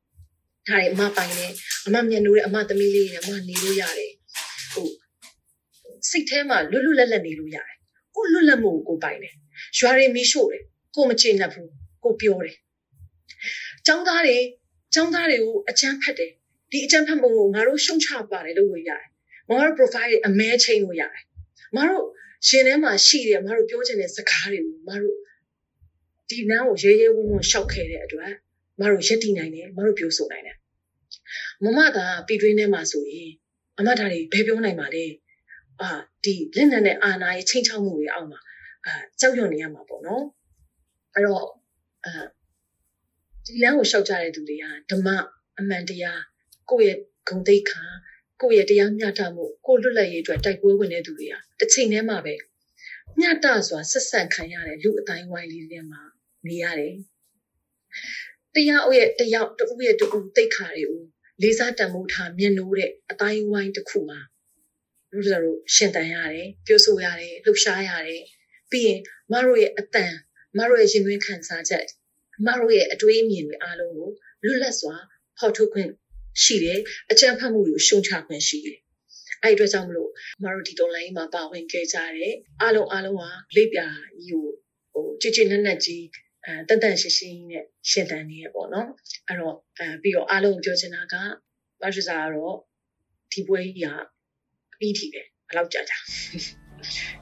[0.69, 1.53] တွေအမပိုင်တယ်
[1.87, 4.13] အမမျက်နှာတွေအမသမီးလေးတွေအမနေလို့ရတယ်
[4.73, 4.89] ဟို
[6.09, 7.77] စိတ်ထဲမှာလွတ်လွတ်လပ်လပ်နေလို့ရတယ်
[8.17, 9.35] ကိုလွတ်လပ်မှုကိုပိုင်တယ်
[9.79, 10.63] ရွာတွေမီးရှို့တယ်
[10.97, 11.71] ကိုမချေနှက်ဘူး
[12.05, 12.57] ကိုပြောတယ်
[13.87, 14.39] ចောင်းသားတွေ
[14.95, 16.33] ចောင်းသားတွေကိုအချမ်းဖတ်တယ်
[16.73, 19.03] ဒီအကြံဖတ်ပုံကိုငါတို့ရှုံချပါတယ်လို့လို့ရတယ်။
[19.49, 21.23] ငါတို့ profile အမဲချိန်လို့ရတယ်။
[21.77, 22.07] ငါတို့
[22.49, 25.17] ရှင်ထဲမှာရှိတယ်ငါတို့ပြောချင်တဲ့စကားတွေကိုငါတို့
[26.31, 28.31] ဒီနန်းကိုရဲရဲဝံ့ဝံ့ရှောက်ခဲ့တဲ့အတွက်
[28.81, 30.57] ငါတို့ရက်တည်နိုင်တယ်ငါတို့ပြောဆိုနိုင်တယ်။
[31.63, 33.31] မမကပြည်တွင်းထဲမှာဆိုရင်
[33.79, 35.05] အမတာတွေဘယ်ပြောနိုင်ပါလဲ။
[35.81, 35.89] အာ
[36.25, 38.41] ဒီလက်နက်နဲ့အာဏာရဲ့ချိန်ချောက်မှုတွေအောက်မှာ
[38.87, 40.25] အာကြောက်ရွံ့နေရမှာပေါ့နော်။
[41.15, 41.45] အဲ့တော့
[42.07, 42.25] အာ
[43.47, 45.09] ဒီလမ်းကိုရှောက်ကြတဲ့သူတွေကဓမ္မ
[45.59, 46.23] အမှန်တရား
[46.71, 47.83] ကိုယ့်ရဲ့ဂုဏ်သိက္ခာ
[48.41, 52.35] ကိုယ့်ရဲ့တရားမျှတမှုကိုလွတ်လပ်ရေးအတွက်တိုက်ပွဲဝင်တဲ့သူတွေကတစ်ချိန်တည်းမှာပဲ
[53.19, 56.03] မျှတစွာဆက်ဆံခံရတဲ့လူအတိုင်းဝိုင်းလေးတွေမှာ
[56.47, 56.95] နေရတယ်
[58.55, 61.01] တရားအုပ်ရဲ့တရားတူရဲ့တူသိက္ခာတွေကို
[61.43, 64.21] လေးစားတန်ဖိုးထားမြင်လို့တဲ့အတိုင်းဝိုင်းတစ်ခုမှာ
[65.11, 68.23] လူတို့ရှင်တန်ရတယ်ပြောဆိုရတယ်လှုပ်ရှားရတယ်
[68.71, 70.15] ပြီးရင်မတို့ရဲ့အတန်
[70.59, 71.87] မတို့ရဲ့ရင်သွင်းခံစားချက်
[72.47, 74.09] မတို့ရဲ့အတွေးအမြင်တွေအားလုံးကို
[74.45, 74.95] လွတ်လပ်စွာ
[75.39, 75.91] ဖော်ထုတ်ခွင့်
[76.43, 78.79] ရှိတယ်အကြံဖတ်မှုတွေကိုရှုံချခွင့်ရှိတယ်
[79.43, 80.11] အဲ့အတွက်ကြောင့်မလို့
[80.43, 83.23] မတို့ဒီတော်လိုင်းမှာပါဝင်ခဲ့ကြတယ်အားလုံးအားလုံးက
[83.57, 83.87] လိပ်ပြာ
[84.25, 84.45] ကြီးကို
[84.93, 86.05] ဟိုကြည်ကြည်နက်နက်ကြီး
[86.45, 88.89] အဲတန်တန်ရှင်းရှင်းနဲ့ရှင်တန်နေရပေါ့နော်
[89.29, 91.25] အဲ့တော့အဲပြီးတော့အားလုံးပြောချင်တာကဘာ
[91.83, 92.57] လို့ဆိုတော့
[93.33, 93.89] ဒီပွဲကြီးက
[94.75, 95.99] အပြီးထိပဲဘယ်လောက်ကြာကြာ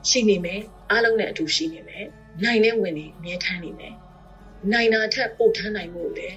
[0.08, 2.06] ရှိနေမယ်အားလုံးနဲ့အတူရှိနေမယ်
[2.44, 3.94] နိုင်တဲ့ဝင်နေအမြဲထမ်းနေမယ်
[4.72, 6.28] နိုင်တာထက်ပို့ထမ်းနိုင်မှုလေ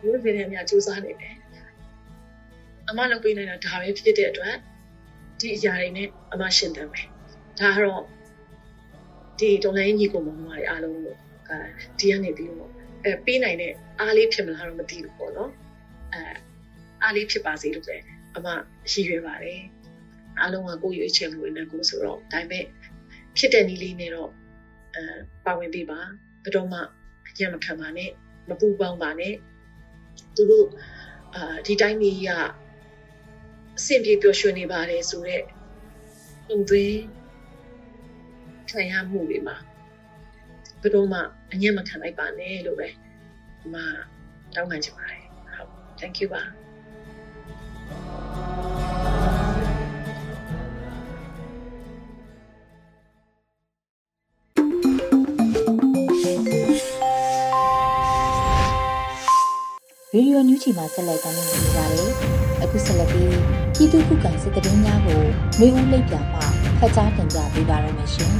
[0.00, 1.36] ဘုရားပြည်ထဲမှာစူးစမ်းနေတယ်
[2.88, 4.56] အမလုပ်ပေးနေတာဒါပဲဖြစ်တဲ့အတွက်
[5.40, 7.06] ဒီအရာတွေနဲ့အမရှင်းတယ်မယ်
[7.60, 8.02] ဒါကတော့
[9.38, 11.14] ဒီတော်လိုင်းညီကိုမောင်မတွေအားလုံးကို
[11.48, 11.58] အဲ
[11.98, 12.70] ဒီကနေပြီးတော့
[13.04, 15.50] အဲပေးနိုင်တဲ့အားလေးဖြစ်မလားတော့မသိဘူးပေါ့နော်
[16.12, 16.22] အဲ
[17.02, 17.96] အားလေးဖြစ်ပါစေလို့ပဲ
[18.36, 18.46] အမ
[18.92, 19.60] ရည်ရွယ်ပါတယ်
[20.40, 22.64] အားလုံးကကိုယ်ရွေးချယ်မှုနဲ့ကိုဆိုတော့ဒါပေမဲ့
[23.38, 24.30] ဖြစ်တဲ့နည်းလေးနဲ့တော့
[24.94, 25.02] အဲ
[25.44, 26.00] ပါဝင်ပေးပါ
[26.42, 26.78] ဘယ်တော့မှ
[27.28, 28.10] အကျမခံပါနဲ့
[28.48, 29.34] မပူပေါင်းပါနဲ့
[30.36, 30.66] သူတို့
[31.34, 32.30] အာဒီတိုင်းကြီးက
[33.78, 35.44] အဆင်ပြေပျော်ရွှင်နေပါတယ်ဆိုတော့
[36.46, 37.00] ပုံသွင်း
[38.70, 39.56] ခံရမှုတွေမှာ
[40.80, 41.18] ဘယ်တော့မှ
[41.52, 42.88] အညံ့မခံလိုက်ပါနဲ့လို့ပဲ
[43.60, 43.84] ဒီမှာ
[44.54, 45.22] တောင်းပန်ချင်ပါတယ်
[45.54, 45.70] ဟုတ်
[46.00, 46.42] thank you ပါ
[60.18, 62.10] ဗီဒီယိုညူးချီမှာဆက်လက်တင်ပြနေပါတယ်။
[62.62, 63.30] အခုဆက်လက်ပြီး
[63.74, 65.22] ပြည်သူ့ခုခံစစ်တရင်များကို
[65.58, 66.40] မျိုးဦးလိပ်ပြမှ
[66.78, 68.32] ဖတ်ကြားတင်ပြပေးပါရမရှင်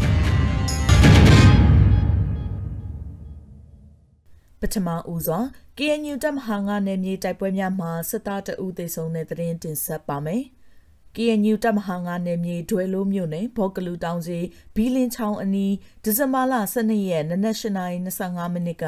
[4.61, 5.41] ပထမဦးစွာ
[5.79, 10.43] KNU တပ်မဟာငါနယ်မြေတိုက်ပွဲများမှာစစ်သားတအုပ်သေဆုံးတဲ့သတင်းတင်ဆက်ပါမယ်။
[11.21, 14.39] KNU တပ်မဟာငါနယ်မြေဒွဲလိုမြို့နယ်ဘော့ကလူတောင်စီ
[14.75, 18.85] ဘီလင်းချောင်းအနီးဒီဇင်ဘာလ12ရက်နနက်8:25မိနစ်က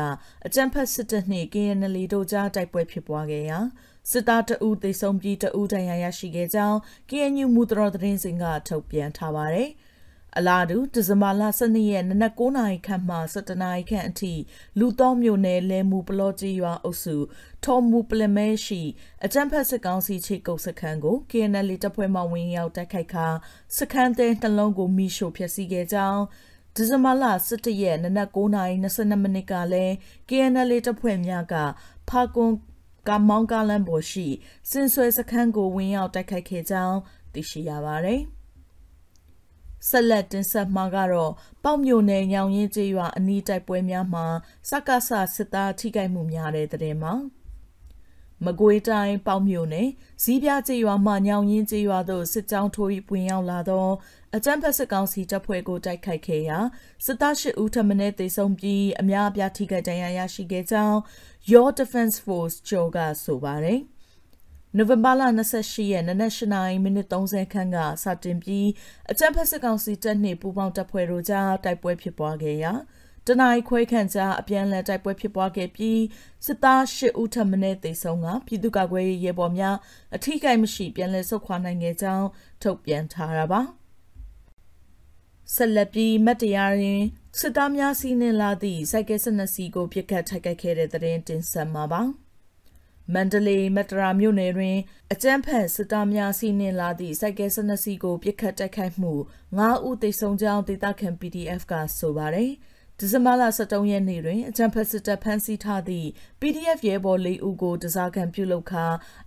[0.47, 3.59] အကြမ်းဖက်စစ်တပ်နှင့် KNL တို့ကြားတိုက်ပွဲဖြစ်ပွားခဲ့ရာ
[4.11, 6.79] စစ်သားတအုပ်သေဆုံးပြီးတအုပ်ဒဏ်ရာရရှိခဲ့ကြောင်း
[7.11, 9.71] KNU မူတတော်သတင်းစင်ကထုတ်ပြန်ထားပါတယ်။
[10.38, 14.35] အလားတူဒီဇင်ဘာလ12ရက်နနက်9နာရီခန့်မှ17နာရီခန့်အထိ
[14.79, 17.16] လူတော်မျိုးနယ်လဲမှုပလော့ကြီးရွာအုပ်စု
[17.64, 18.83] ထော်မူပလမဲရှိ
[19.25, 23.27] အကြံဖက်စစ်ကောင်စီချိကုတ်စခန်းကို KNL တပ်ဖွဲ့မှဝင်ရောက်တိုက်ခိုက်ခါ
[23.79, 26.23] စခန်းတဲ့နှလုံးကိုမိရှို့ဖျက်ဆီးခဲ့ကြောင်း
[26.77, 29.95] ဒီဇင်ဘာလ17ရက်နနက်9:22မိနစ်ကလည်း
[30.29, 31.55] KNL တပ်ဖွဲ့များက
[32.09, 32.53] ဖာကွန်
[33.09, 34.27] ကမောင်းကားလန်ပေါ်ရှိ
[34.71, 36.99] စင်ဆွဲစခန်းကိုဝင်ရောက်တိုက်ခိုက်ခဲ့ကြောင်း
[37.35, 38.23] သိရှိရပါတယ်။
[39.88, 41.33] ဆက်လက်တင်ဆက်မှာကတော့
[41.64, 44.27] ပေါ့မြို့နယ်ညောင်ရင်ကျေးရွာအနီးတိုက်ပွဲများမှာ
[44.71, 47.14] စက္ကဆစစ်သားထိခိုက်မှုများတဲ့တဲ့မှာ
[48.47, 49.88] မကွေးတိုင်းပေါ့မြို့နယ်
[50.23, 53.88] ဇီးပြကျေးရွာမှညောင်ရင်ကျေးရွာသို့စစ်ကြောင်းထိုးပြီးပွင့်ရောက်လာသော
[54.37, 56.59] အကြမ်းဖက်စစ်ကောင်စီတပ်ဖွဲ့ကိုတိုက်ခိုက်ခဲ့ရာ
[57.05, 60.99] စစ်သား၈ဦးထပ်မံတေဆုံးပြီးအများအပြားထိခိုက်ဒဏ်ရာရရှိခဲ့ကြောင်း
[61.51, 63.81] Your Defense Force ကြောကဆိုပါတယ်။
[64.77, 65.23] နိုဝင်ဘာလ
[65.57, 68.69] 28ရက်နနက်8:30မိနစ်30ခန်းကစတင်ပြီး
[69.11, 72.73] အကြမ်းဖက်စစ်ကောင်စီတပ်နှင့်ပူးပေါင်းတပ်ဖွဲ့တို့ကြားတိုက်ပွဲဖြစ်ပွားခဲ့ရာ
[73.27, 76.01] တနင်္ဂနွေခွဲခန့်ကြားအပြန်အလှန်တိုက်ပွဲဖြစ်ပွားခဲ့ပြီး
[76.47, 79.77] စစ်သား၈ဦးထပ်မံတေဆုံးကပြည်သူ့ကာကွယ်ရေးရဲဘော်များ
[80.15, 82.27] အထူးကိမရှိပြန်လည်ဆုတ်ခွာနိုင်ခဲ့ကြောင်း
[82.63, 83.61] ထုတ်ပြန်ထားတာပါ
[85.55, 87.03] ဆက်လက်ပြီးမတ်တရားရင်
[87.39, 92.03] စစ်သားများစီးနှင်လာသည့်စိုက်ကဲ၁၂စီကိုပြစ်ခတ်ထိုက်ခိုက်ခဲ့တဲ့တဲ့တင်တင်ဆက်မှာပါ။
[93.15, 94.77] မန္တလေးမတရာမြို့နယ်တွင်
[95.13, 99.13] အကြမ်းဖက်စစ်သားများစီးနင်းလာသည့်စိုက်ကဲ12စီးကိုပြစ်ခတ်တိုက်ခိုက်မှု
[99.51, 102.53] 9ဦးသေဆုံးကြောင်းဒေသခံ PDF ကဆိုပါတယ်။
[103.03, 106.09] ဒီဇင်ဘာလ23ရက်နေ့တွင်အကြမ်းဖက်စစ်တပ်ဖမ်းဆီးထားသည့်
[106.41, 108.87] PDF ရဲဘော်၄ဦးကိုတစားခံပြုလုပ်ခါ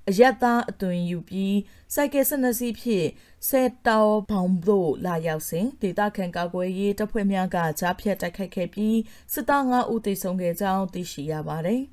[0.09, 1.57] အရက်သားအသွင်ယူပြီး
[1.93, 3.07] စိုက်ကဲ12စီးဖြင့်
[3.47, 8.97] ဆဲတောဘောင်သို့လာရောက်စဉ်ဒေသခံကာကွယ်ရေးတပ်ဖွဲ့များကကြားဖြတ်တိုက်ခိုက်ခဲ့ပြီး
[9.33, 11.83] စစ်သား9ဦးသေဆုံးခဲ့ကြောင်းသိရှိရပါတယ်။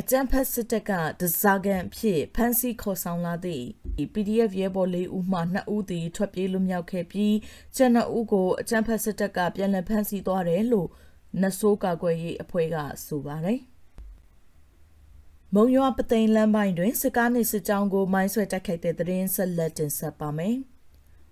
[0.00, 3.64] အကြမ်းဖက်စစ်တပ်ကဒဇာကန်ဖြစ်ဖမ်းဆီးခေါ်ဆောင်လာသည့်
[4.14, 7.36] PDF ရဲဘော်၄ဦးမှ2ဦးသည်ထွက်ပြေးလွတ်မြောက်ခဲ့ပြီး
[7.76, 10.88] ကျန်2ဦးကိုအကြမ်းဖက်စစ်တပ်ကပြန်လည်ဖမ်းဆီးသွားတယ်လို့
[11.42, 12.76] နဆိုးကာကွယ်ရေးအဖွဲ့က
[13.06, 13.60] ဆိုပါတယ်။
[15.54, 20.56] မုံရွာပသိမ်လမ်းပိုင်းတွင်စစ်ကားနှင့်စစ်ကြောင်းကိုမိုင်းဆွဲတိုက်ခိုက်တဲ့တဲ့ရင်ဆက်လက်တင်ဆက်ပါမယ်။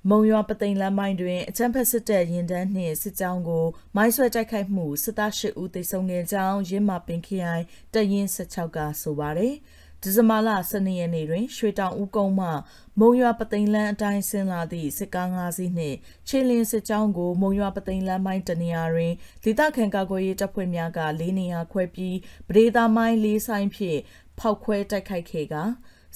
[0.08, 9.54] မုံရွာပသိမ်လမ်းမိုင်းတွင်အချမ်းဖက်စစ်တပ်ရင်တန်းနှင့်စစ်ကြောင်းကိုမိုင်းဆွဲတိုက်ခိုက်မှုစစ်သား၈ဦးသေဆုံးခဲ့ကြောင်းရင်းမာပင်ခရိုင်တရင်16ကဆိုပါတယ်။
[10.02, 12.48] ဒီဇင်ဘာလ12ရက်နေ့တွင်ရွှေတောင်ဦးကုန်းမှ
[12.98, 15.96] မုံရွာပသိမ်လန်းအတိုင်းဆင်းလာသည့်စစ်ကား၅စီးနှင့်
[16.28, 19.12] ခြေလင်းစစ်ကြောင်းကိုမုံရွာပသိမ်လန်းမိုင်းတနေရာတွင်
[19.44, 22.16] ဒေသခံကာကွယ်ရေးတပ်ဖွဲ့များက၄နေရာခွဲပြီး
[22.48, 24.00] ပဒေသာမိုင်း၄ဆိုင်ဖြင့်
[24.38, 25.62] ဖောက်ခွဲတိုက်ခိုက်ခဲ့ကာ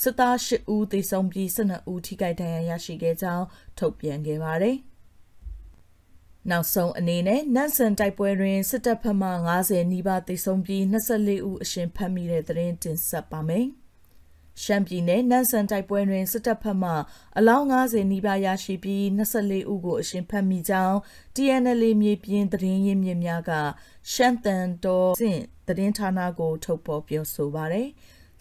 [0.02, 3.46] စစ်သား၈ဦးသေဆုံးပြီး12ဦးထိခိုက်ဒဏ်ရာရရှိခဲ့ကြောင်း
[3.78, 4.76] ထုတ်ပြန်ခဲ့ပါတယ်။
[6.50, 9.30] နောက်ဆုံးအနေနဲ့နန့်စန်တိုက်ပွဲတွင်စစ်တပ်ဖက်မှ
[9.61, 13.66] 90နီးပါးသေဆုံးပြီး24ဦးအရှင်ဖမ်းမိတဲ့သတင်းတင်ဆက်ပါမယ်။
[14.62, 16.92] ရှမ်းပြည်နယ်နန်းဆန်တိုက်ပွဲတွင်စစ်တပ်ဖက်မှ
[17.38, 20.96] အလောင်း90နီးပါးရရှိပြီး24ဦးကိုအရှင်ဖတ်မိကြောင်း
[21.35, 23.52] TNL မြေပြင်သတင်းရင်းမြစ်များက
[24.12, 27.88] ရှမ်းတန်တော်စင်သတင်းဌာနကိုထုတ်ဖော်ပြောဆိုပါရယ်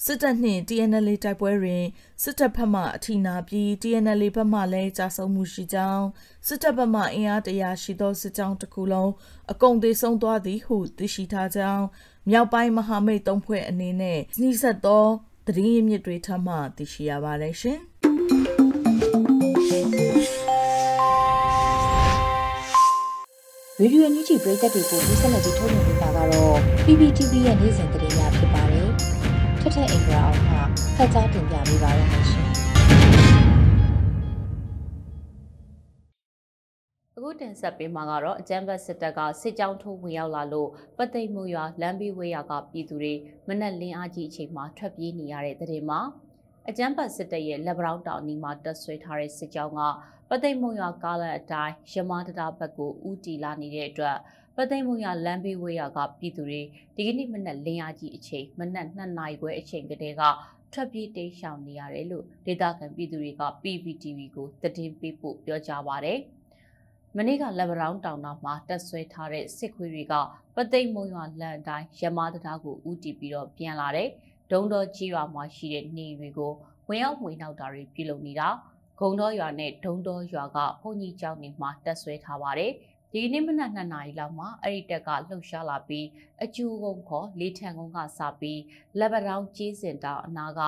[0.05, 1.83] စစ်တပ်နှင့် TNL တိုက်ပွဲတွင်
[2.23, 6.05] စစ်တပ်ဖက်မှအထီနာပြီး TNL ဘက်မှလည်းကြာဆုံးမှုရှိကြောင်း
[6.47, 9.11] စစ်တပ်ဘက်မှအင်အားတရာရှိသောစစ်ကြောင်းတစ်ခုလုံး
[9.51, 11.85] အကုန်သေးဆုံးသွားသည်ဟုသိရှိထားကြောင်း
[12.29, 15.05] မြောက်ပိုင်းမဟာမိတ်သုံးဖွဲ့အနေနဲ့နှိစက်သော
[15.47, 17.79] သတင်းရင်းမြစ်တွေထမှသိရှိရပါတယ်ရှင်။
[23.81, 28.52] ရေဒီယိုညူချီပရိသတ်တွေကိုဒီဆက်လက်ပြီးထုတ်လွှင့်ပေးတာကတော့ PPTV ရဲ့နေ့စဉ်သတင်းများဖြစ်ပါ
[29.63, 30.57] တယ်။ထထအင်္ဂါအောင်မှ
[30.95, 32.47] ဖတ်ကြားတင်ပြပေးပါရမရှင်။
[37.15, 43.13] အခုတင်ဆက်ပေးမှာကတော့အကြမ်းဖက်စစ်တပ်ကစစ်ကြောင်းထိုးဝင်ရောက်လာလို့ပသိမ်မှုရွာလမ်းဘေးဝေးရွာကပြည်သူတွေ
[43.47, 45.99] မနက်လင်းအားကြီးအချိန်မှာထွက်ပြေးနေရတဲ့တဲ့တင်မှာ
[46.69, 49.81] အကြမ်းဖက်စစ်တပ်ရဲ့လက်ဗရောင်းတောင်နီမှာတက်ဆွဲထားတဲ့စစ်ကြောင်းက
[50.29, 54.17] ပသိမ်မှုရွာကားလန်အတိုင်းရမတတာဘက်ကိုဥတီလာနေတဲ့အတွက်
[54.57, 56.61] ပသိမ်မှုရွာလမ်းဘေးဝေးရွာကပြည်သူတွေ
[56.95, 60.23] ဒီကနေ့မနက်လင်းအားကြီးအချိန်မနက်2နာရီခွဲအချိန်ကတည်းက
[60.73, 66.19] ထွက်ပြေးတိမ်းရှောင်နေရတယ်လို့ဒေသခံပြည်သူတွေက PPTV ကိုသတင်းပေးပို့ပြောကြားပါရယ်။
[67.17, 70.13] မနေ့ကလက်ဗရောင်းတောင်နာမှာတက်ဆွဲထားတဲ့စစ်ခွေးတွေက
[70.55, 74.09] ပသိမ်မုံရွာလန်အတိုင်းရမားတရားကိုဥတီပြီးတော့ပြန်လာတဲ့
[74.51, 76.51] ဒုံတော်ကြီးရွာမှာရှိတဲ့နေတွေကို
[76.87, 78.47] ဝင်ရောက်ဝင်နောက်တာတွေပြုလုပ်နေတာ
[78.99, 82.71] ဂုံတော်ရွာနဲ့ဒုံတော်ရွာကဘုန်ကြီးကျောင်းတွေမှာတက်ဆွဲထားပါတယ်
[83.15, 86.07] ဒီနေ့မနက်2နာရီလောက်မှာအဲ့ဒီတက်ကလှုပ်ရှားလာပြီး
[86.43, 88.61] အကျူကုန်းခေါ်လေးထန်ကုန်းကစပြီး
[88.99, 90.61] လက်ဗရောင်းကြီးစင်တောင်အနာက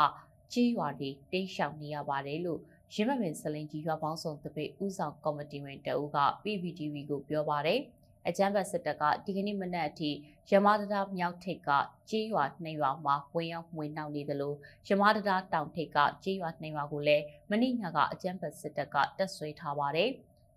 [0.54, 2.60] ကြီးရွာတွေတိတ်ရှောင်နေရပါတယ်လို့
[2.94, 7.80] ရင်းမပင်စလင်ကြီးရွာပေါင်းစုံတပိတ်ဥဆောင်ကော်မတီဝင်တအူးက PPTV ကိုပြောပါတယ်
[8.28, 10.12] အကြမ်းဖက်စစ်တပ်ကဒီကနေ့မနက်အထိ
[10.50, 11.70] ရမဒတာမြောက်ထိပ်က
[12.10, 14.54] ကြေးရွာနှစ်ရွာမှာဝင်ရောက်ဝင်နှောက်နေသလို
[14.88, 20.12] ရမဒတာတောင်ထိပ်ကကြေးရွာနှစ်ရွာကိုလည်းမနေ့ညကအကြမ်းဖက်စစ်တပ်ကတက်ဆွဲထားပါတယ်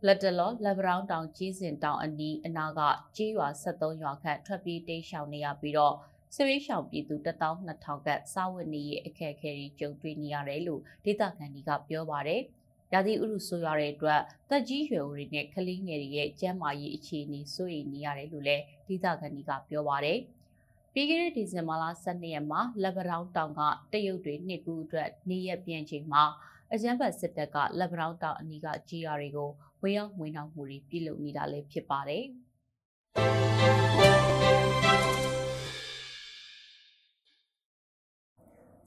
[0.07, 2.81] လက်တလောလက်ဗရောင်းတောင်ကြီးစင်တောင်အနီးအနာက
[3.17, 5.95] ကြေးရွာ73ရွာခန့်ထွက်ပြေးတိမ်းရှောင်နေရပြီးတော့
[6.35, 12.41] ဆွေးရှောင်ပြည်သူ12000ခန့်စားဝတ်နေရေးအခက်အခဲတွေကြုံတွေ့နေရတယ်လို့ဒေသခံတွေကပြောပါတယ်။
[12.93, 20.19] ရာသီဥတုဆိုးရတဲ့အတွက်တက်ကြီးရွယ်အိုတွေနဲ့ကလေးငယ်တွေရဲ့ကျန်းမာရေးအခြေအနေစိုးရိမ်နေရတယ်လို့လည်းဒေသခံတွေကပြောပါတယ်။
[20.93, 23.61] ပြီးခဲ့တဲ့ဒီဇင်ဘာလ12ရက်မှာလက်ဗရောင်းတောင်က
[23.93, 26.25] တရုတ်တွေနှစ်ကူအတွက်နေရပြန်ချိန်မှာ
[26.73, 29.51] အကြမ်းဖက်စစ်တပ်ကလက်ဗရောင်းတောင်အနီးကကြီးရာတွေကို
[29.83, 32.25] ဝေရောက်ဝင်နောက်မှုတွေပြုလုပ်နေတာလည်းဖြစ်ပါတယ်။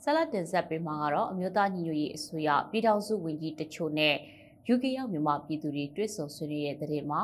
[0.03, 4.15] ဆက်လက်တင်ဆက်ပေးမှာကတော့အမျိုးသားညီညွတ်ရေးအစိုးရပြည်ထောင်စုဝန်ကြီးတချို့နဲ့
[4.73, 7.21] UK ရောက်မြန်မာပြည်သူတွေတွေ့ဆုံဆွေးနွေးတဲ့တဲ့တင်မှာ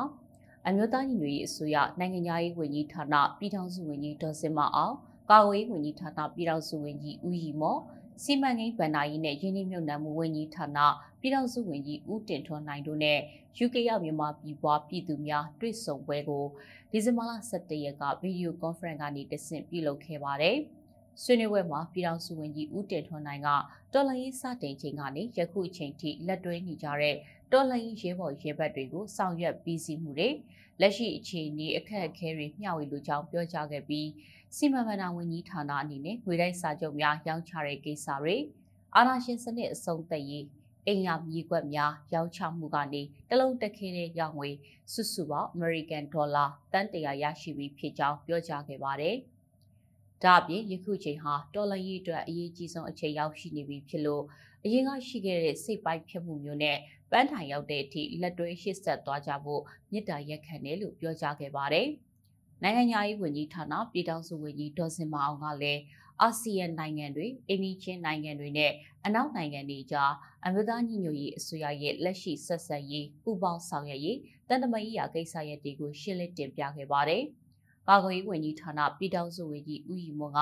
[0.66, 4.94] အမျိုးသားညီညွတ်ရေးအစိုးရနိုင်ငံသားရေးဝန်ကြီးဌာနပြည်ထောင်စုဝန်ကြီးဒေါ်စင်မအောင်
[5.30, 7.80] ကာဝေးဝန်ကြီးဌာနပြည်ထောင်စုဝန်ကြီးဦးရီမော်
[8.24, 10.78] စီမံကိန်းဗန္နာရေးနဲ့ယင်းနှိမ့်မြုပ်နှံမှုဝန်ကြီးဌာန
[11.20, 13.18] ပြည်ထောင်စုဝန်ကြီးဦးတင်ထွန်းနိုင်တို့နဲ့
[13.64, 16.44] UK ရောက်မြန်မာပြည်ပွားပြည်သူများတွေ့ဆုံပွဲကို
[16.90, 20.56] ဒီဇင်ဘာလ17ရက်ကဗီဒီယိုကွန်ဖရင့်ကနေတဆင့်ပြုလုပ်ခဲ့ပါတယ်။
[21.22, 23.48] ဆွေးနွေးပွဲမှာပြည်ထောင်စုဝန်ကြီးဦးတင်ထွန်းနိုင်က
[23.92, 27.16] တော်လှန်ရေးစတင်ချိန်ကနေယခုအချိန်ထိလက်တွဲနေကြတဲ့
[27.52, 30.28] တော်လှန်ရေးရဲဘော်ရဲဘက်တွေကိုဆောင်ရွက်ပြီးစီမှုတွေ
[30.80, 34.08] လက်ရှိအခြေအနေအခက်အခဲတွေမျှဝေလိုကြောင်းပြောကြားခဲ့ပြီး
[34.56, 38.36] စီမံဘဏ္ဍာဝန်ကြီးဌာနအနေနဲ့ငွေတိုက်စာချုပ်များရောင်းချတဲ့ကိစ္စတွေ
[38.94, 40.44] အာဏာရှင်စနစ်အဆုံးသတ်ရေး
[40.86, 44.50] အိမ်ယာမြေကွက်များရောင်းချမှုကနေတလုံးတက်ခဲတဲ့ရောင်းငွေ
[44.92, 49.16] စုစုပေါင်း American Dollar တန်တရာရရှိပြီးဖြစ်ကြောင်းပြောကြားခဲ့ပါတယ်။
[50.22, 54.24] ဒါအပြင်ယခုချိန်ဟာတော်လန်ရေးအတွက်အရေးကြီးဆုံးအချိန်ရောက်ရှိနေပြီဖြစ်လို့
[54.64, 56.78] အရင်ကရှိခဲ့တဲ့စိတ်ပိုင်းဖြစ်မှုမျိုးနဲ့
[57.10, 61.88] ပန်းထိုင်ရောက်တဲ့အထိလက်တွဲရှေ့ဆက်သွားကြဖို့မြစ်တာရက်ခံတယ်လို့ပြောကြားခဲ့ပါတယ်။
[62.62, 65.82] နိုင်ငံညာရေးဝန်ကြီးဌာနပြည်ထောင်စုဝန်ကြီးဒေါ်စင်မအောင်ကလည်း
[66.20, 68.72] အာဆီယံနိုင်ငံတွေအိန္ဒိချင်းနိုင်ငံတွေနဲ့
[69.06, 70.12] အနောက်နိုင်ငံတွေကြား
[70.46, 74.18] အမျိုးသားညီညွတ်ရေးအစိုးရရဲ့လက်ရှိဆက်ဆက်ရေးပူးပေါင်းဆောင်ရွက်ရေး
[74.48, 77.22] တန်တမကြီးရာကိစ္စရပ်တွေကိုရှင်းလင်းတင်ပြခဲ့ပါတယ်။
[77.88, 80.40] ကာကွယ်ရေးဝန်ကြီးဌာနပြည်ထောင်စုဝန်ကြီးဦးရီမွန်က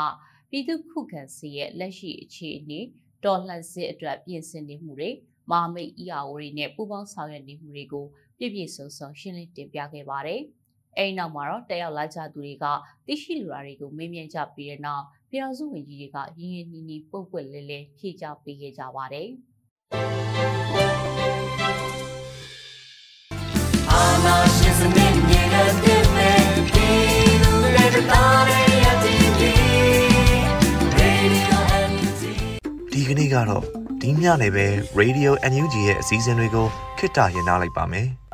[0.50, 2.81] ပြည်သူခုခံစီရဲ့လက်ရှိအခြေအနေ
[3.24, 5.11] တော်လှန်စစ်အတွက်ပြင်ဆင်နေမှုတွေ
[5.50, 8.07] မာမိတ် EAO တွေနဲ့ပူးပေါင်းဆောင်ရွက်နေမှုတွေကို
[8.38, 10.42] ပြည့်ပြည့်စုံစုံရှင်းလင်းတင်ပြခဲ့ပါတယ်။
[10.98, 12.64] အဲဒီနောက်မှာတော့တက်ရောက်လာကြသူတွေက
[13.06, 19.28] သိရှိလူရာတွေကိုမေးမြန်းကြပြီးတဲ့နောက်ပြည်ထောင်စုဝန်ကြီးတွေကရင်းရင်းနှီးနှီးပုတ်ပွက်လဲလဲဖြေချပေးခဲ့ကြပါတယ်။
[23.90, 25.70] အာနာရှင်စနစ်မြေတဲ့
[32.92, 33.62] ဒီကနေ့ကတော့
[34.02, 34.66] ဒီညနေပဲ
[35.00, 36.66] Radio NUG ရဲ့အစည်းအဝေးကို
[36.98, 38.25] ခਿੱတရရနိုင်ပါမယ်